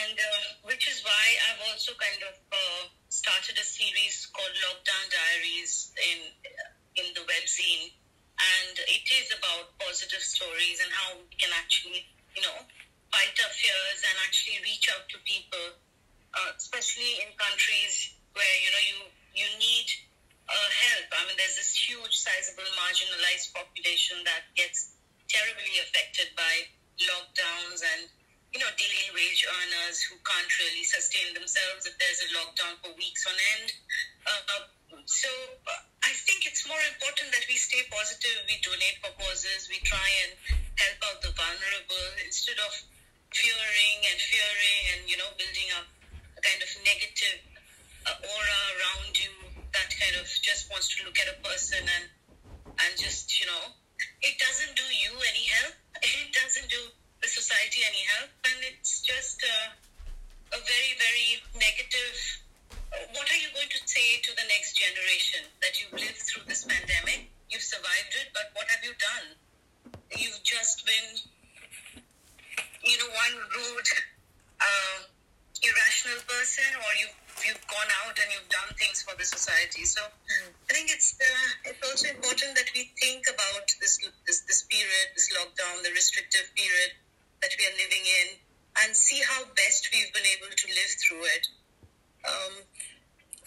And 0.04 0.18
uh, 0.18 0.66
which 0.66 0.90
is 0.90 1.02
why 1.06 1.24
I've 1.48 1.62
also 1.70 1.94
kind 1.96 2.20
of 2.26 2.34
uh, 2.50 2.82
started 3.08 3.56
a 3.56 3.64
series 3.64 4.28
called 4.34 4.52
Lockdown 4.66 5.06
Diaries 5.08 5.94
in 5.98 6.18
in 6.98 7.06
the 7.14 7.22
webzine, 7.24 7.94
and 8.38 8.74
it 8.76 9.06
is 9.08 9.30
about 9.30 9.72
positive 9.78 10.20
stories 10.20 10.82
and 10.82 10.90
how 10.90 11.16
we 11.16 11.32
can 11.38 11.54
actually, 11.54 12.04
you 12.36 12.42
know, 12.42 12.58
fight 13.14 13.34
our 13.40 13.52
fears 13.54 14.00
and 14.04 14.16
actually 14.26 14.58
reach 14.66 14.90
out 14.92 15.06
to 15.08 15.16
people, 15.22 15.78
uh, 16.34 16.50
especially 16.58 17.24
in 17.24 17.32
countries 17.38 18.14
where 18.34 18.56
you 18.60 18.70
know 18.74 18.84
you 18.84 18.98
you 19.32 19.48
need 19.58 19.88
uh, 20.50 20.70
help. 20.70 21.08
I 21.14 21.24
mean, 21.30 21.38
there's 21.38 21.56
this 21.56 21.72
huge, 21.72 22.14
sizable, 22.14 22.68
marginalized 22.78 23.54
population 23.54 24.18
that 24.26 24.50
gets 24.54 24.92
terribly 25.30 25.78
affected 25.82 26.34
by 26.34 26.68
lockdowns 27.08 27.80
and 27.80 28.10
you 28.52 28.58
know 28.58 28.70
daily 28.76 29.08
wage 29.14 29.46
earners 29.46 30.02
who 30.02 30.18
can't 30.26 30.50
really 30.58 30.84
sustain 30.84 31.32
themselves 31.32 31.86
if 31.86 31.94
there's 31.96 32.20
a 32.26 32.28
lockdown 32.34 32.74
for 32.82 32.90
weeks 32.98 33.24
on 33.26 33.36
end. 33.56 33.68
Uh, 34.26 34.66
so 35.06 35.30
uh, 35.66 35.82
I 36.04 36.12
think 36.26 36.46
it's 36.46 36.66
more 36.66 36.80
important 36.90 37.30
that 37.30 37.46
we 37.46 37.54
stay 37.56 37.82
positive, 37.90 38.46
we 38.50 38.58
donate 38.62 38.98
for 39.00 39.14
causes, 39.22 39.70
we 39.70 39.78
try 39.86 40.08
and 40.26 40.30
help 40.76 40.98
out 41.06 41.18
the 41.22 41.32
vulnerable 41.34 42.08
instead 42.26 42.58
of 42.58 42.72
fearing 43.30 43.98
and 44.10 44.18
fearing 44.18 44.82
and 44.94 45.00
you 45.06 45.16
know 45.16 45.30
building 45.38 45.70
up 45.78 45.86
a 46.34 46.40
kind 46.42 46.58
of 46.58 46.70
negative 46.82 47.38
uh, 48.10 48.18
aura 48.18 48.60
around 48.74 49.14
you 49.14 49.30
that 49.70 49.86
kind 49.94 50.18
of 50.18 50.26
just 50.26 50.66
wants 50.70 50.90
to 50.90 51.06
look 51.06 51.14
at 51.22 51.30
a 51.30 51.38
person 51.46 51.78
and 51.78 52.06
and 52.66 52.92
just 52.98 53.38
you 53.38 53.46
know 53.46 53.62
it 54.22 54.34
doesn't 54.38 54.74
do 54.76 54.86
you 54.88 55.12
any 55.16 55.44
help. 55.60 55.74
It 56.02 56.32
doesn't 56.32 56.68
do 56.70 56.80
the 57.20 57.28
society 57.28 57.84
any 57.84 58.02
help. 58.16 58.30
And 58.48 58.58
it's 58.64 59.00
just 59.04 59.42
uh, 59.44 60.56
a 60.56 60.58
very 60.58 60.92
very 60.98 61.30
negative 61.54 62.16
uh, 62.90 63.06
what 63.14 63.26
are 63.30 63.38
you 63.38 63.46
going 63.54 63.70
to 63.70 63.82
say 63.86 64.18
to 64.22 64.34
the 64.34 64.46
next 64.50 64.74
generation 64.74 65.46
that 65.62 65.78
you've 65.78 65.94
lived 65.94 66.18
through 66.26 66.42
this 66.50 66.66
pandemic 66.66 67.30
you've 67.46 67.62
survived 67.62 68.12
it 68.18 68.34
but 68.34 68.50
what 68.58 68.66
have 68.66 68.82
you 68.82 68.90
done 68.98 69.26
you've 70.18 70.42
just 70.42 70.82
been 70.82 71.08
you 72.82 72.98
know 72.98 73.10
one 73.14 73.34
rude 73.54 73.90
uh, 74.58 74.98
irrational 75.62 76.18
person 76.26 76.66
or 76.82 76.90
you've 76.98 77.14
you've 77.46 77.64
gone 77.70 77.90
out 78.02 78.18
and 78.18 78.28
you've 78.34 78.50
done 78.50 78.70
things 78.74 79.06
for 79.06 79.14
the 79.14 79.24
society 79.24 79.86
so 79.86 80.02
I 80.02 80.72
think 80.74 80.90
it's 80.90 81.14
uh, 81.18 81.70
it's 81.70 81.82
also 81.82 82.10
important 82.10 82.54
that 82.58 82.70
we 82.74 82.90
think 82.98 83.26
about 83.26 83.66
this, 83.82 83.98
this 84.26 84.46
this 84.46 84.62
period, 84.70 85.06
this 85.18 85.30
lockdown, 85.34 85.82
the 85.82 85.90
restrictive 85.90 86.46
period 86.54 86.94
that 87.42 87.50
we 87.58 87.66
are 87.66 87.74
living 87.74 88.06
in, 88.22 88.28
and 88.84 88.94
see 88.94 89.20
how 89.26 89.42
best 89.58 89.90
we've 89.92 90.12
been 90.14 90.30
able 90.38 90.52
to 90.54 90.66
live 90.70 90.92
through 91.02 91.24
it. 91.26 91.44
Um, 92.22 92.54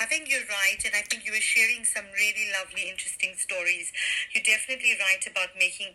I 0.01 0.05
think 0.05 0.23
think 0.23 0.29
you're 0.29 0.47
right, 0.47 0.79
and 0.85 0.95
I 0.95 1.03
think 1.09 1.25
you 1.25 1.33
were 1.35 1.43
sharing 1.43 1.83
some 1.83 2.07
really 2.15 2.47
lovely, 2.55 2.87
interesting 2.87 3.35
stories. 3.35 3.91
You're 4.31 4.47
definitely 4.47 4.95
right 4.95 5.19
about 5.25 5.51
making 5.59 5.91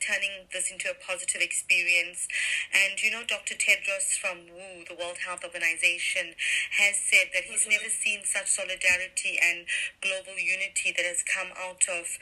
into 0.70 0.90
a 0.90 0.96
positive 0.96 1.40
experience. 1.40 2.28
And 2.72 3.00
you 3.02 3.10
know, 3.10 3.22
Dr. 3.26 3.54
Tedros 3.54 4.16
from 4.16 4.48
WHO, 4.48 4.84
the 4.88 4.96
World 4.98 5.18
Health 5.24 5.44
Organization, 5.44 6.34
has 6.78 6.96
said 6.98 7.30
that 7.34 7.44
he's 7.44 7.62
mm-hmm. 7.62 7.78
never 7.78 7.90
seen 7.90 8.20
such 8.24 8.48
solidarity 8.48 9.38
and 9.40 9.66
global 10.00 10.38
unity 10.38 10.92
that 10.96 11.04
has 11.04 11.22
come 11.22 11.52
out 11.56 11.84
of 11.88 12.18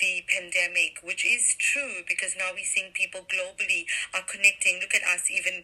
the 0.00 0.24
pandemic, 0.28 0.98
which 1.04 1.24
is 1.24 1.54
true 1.58 2.02
because 2.08 2.34
now 2.36 2.50
we're 2.54 2.64
seeing 2.64 2.92
people 2.92 3.20
globally 3.28 3.84
are 4.14 4.24
connecting. 4.24 4.80
Look 4.80 4.94
at 4.94 5.04
us, 5.04 5.30
even 5.30 5.62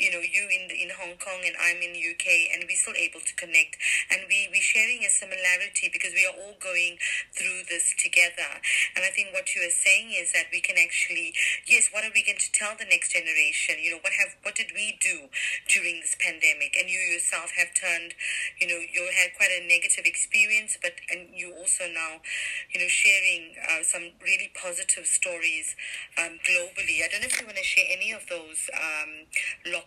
you 0.00 0.08
know, 0.08 0.24
you 0.24 0.48
in 0.48 0.72
in 0.72 0.88
Hong 0.96 1.20
Kong 1.20 1.44
and 1.44 1.52
I'm 1.60 1.84
in 1.84 1.92
the 1.92 2.00
UK, 2.00 2.56
and 2.56 2.64
we're 2.64 2.80
still 2.80 2.96
able 2.96 3.20
to 3.20 3.34
connect, 3.36 3.76
and 4.08 4.24
we 4.24 4.48
we're 4.48 4.64
sharing 4.64 5.04
a 5.04 5.12
similarity 5.12 5.92
because 5.92 6.16
we 6.16 6.24
are 6.24 6.32
all 6.32 6.56
going 6.56 6.96
through 7.36 7.68
this 7.68 7.92
together. 8.00 8.48
And 8.96 9.04
I 9.04 9.12
think 9.12 9.36
what 9.36 9.52
you 9.52 9.60
are 9.60 9.72
saying 9.72 10.16
is 10.16 10.32
that 10.32 10.48
we 10.48 10.64
can 10.64 10.80
actually, 10.80 11.36
yes, 11.68 11.92
what 11.92 12.00
are 12.08 12.14
we 12.16 12.24
going 12.24 12.40
to 12.40 12.50
tell 12.56 12.72
the 12.80 12.88
next 12.88 13.12
generation? 13.12 13.76
You 13.76 14.00
know, 14.00 14.02
what 14.02 14.16
have 14.16 14.40
what 14.40 14.56
did 14.56 14.72
we 14.72 14.96
do 15.04 15.28
during 15.68 16.00
this 16.00 16.16
pandemic? 16.16 16.80
And 16.80 16.88
you 16.88 16.96
yourself 16.96 17.52
have 17.60 17.76
turned, 17.76 18.16
you 18.56 18.72
know, 18.72 18.80
you 18.80 19.04
had 19.12 19.36
quite 19.36 19.52
a 19.52 19.60
negative 19.68 20.08
experience, 20.08 20.80
but 20.80 20.96
and 21.12 21.28
you 21.36 21.52
also 21.52 21.84
now, 21.92 22.24
you 22.72 22.80
know, 22.80 22.88
sharing 22.88 23.52
uh, 23.60 23.84
some 23.84 24.16
really 24.24 24.48
positive 24.56 25.04
stories 25.04 25.76
um, 26.16 26.40
globally. 26.48 27.04
I 27.04 27.12
don't 27.12 27.20
know 27.20 27.28
if 27.28 27.36
you 27.36 27.44
want 27.44 27.60
to 27.60 27.68
share 27.68 27.84
any 27.92 28.12
of 28.16 28.24
those 28.32 28.70
um, 28.72 29.28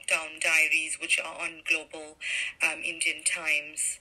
lockdown 0.03 0.41
diaries, 0.41 0.97
which 0.99 1.19
are 1.19 1.35
on 1.41 1.61
Global 1.67 2.17
um, 2.61 2.79
Indian 2.83 3.23
Times. 3.23 3.99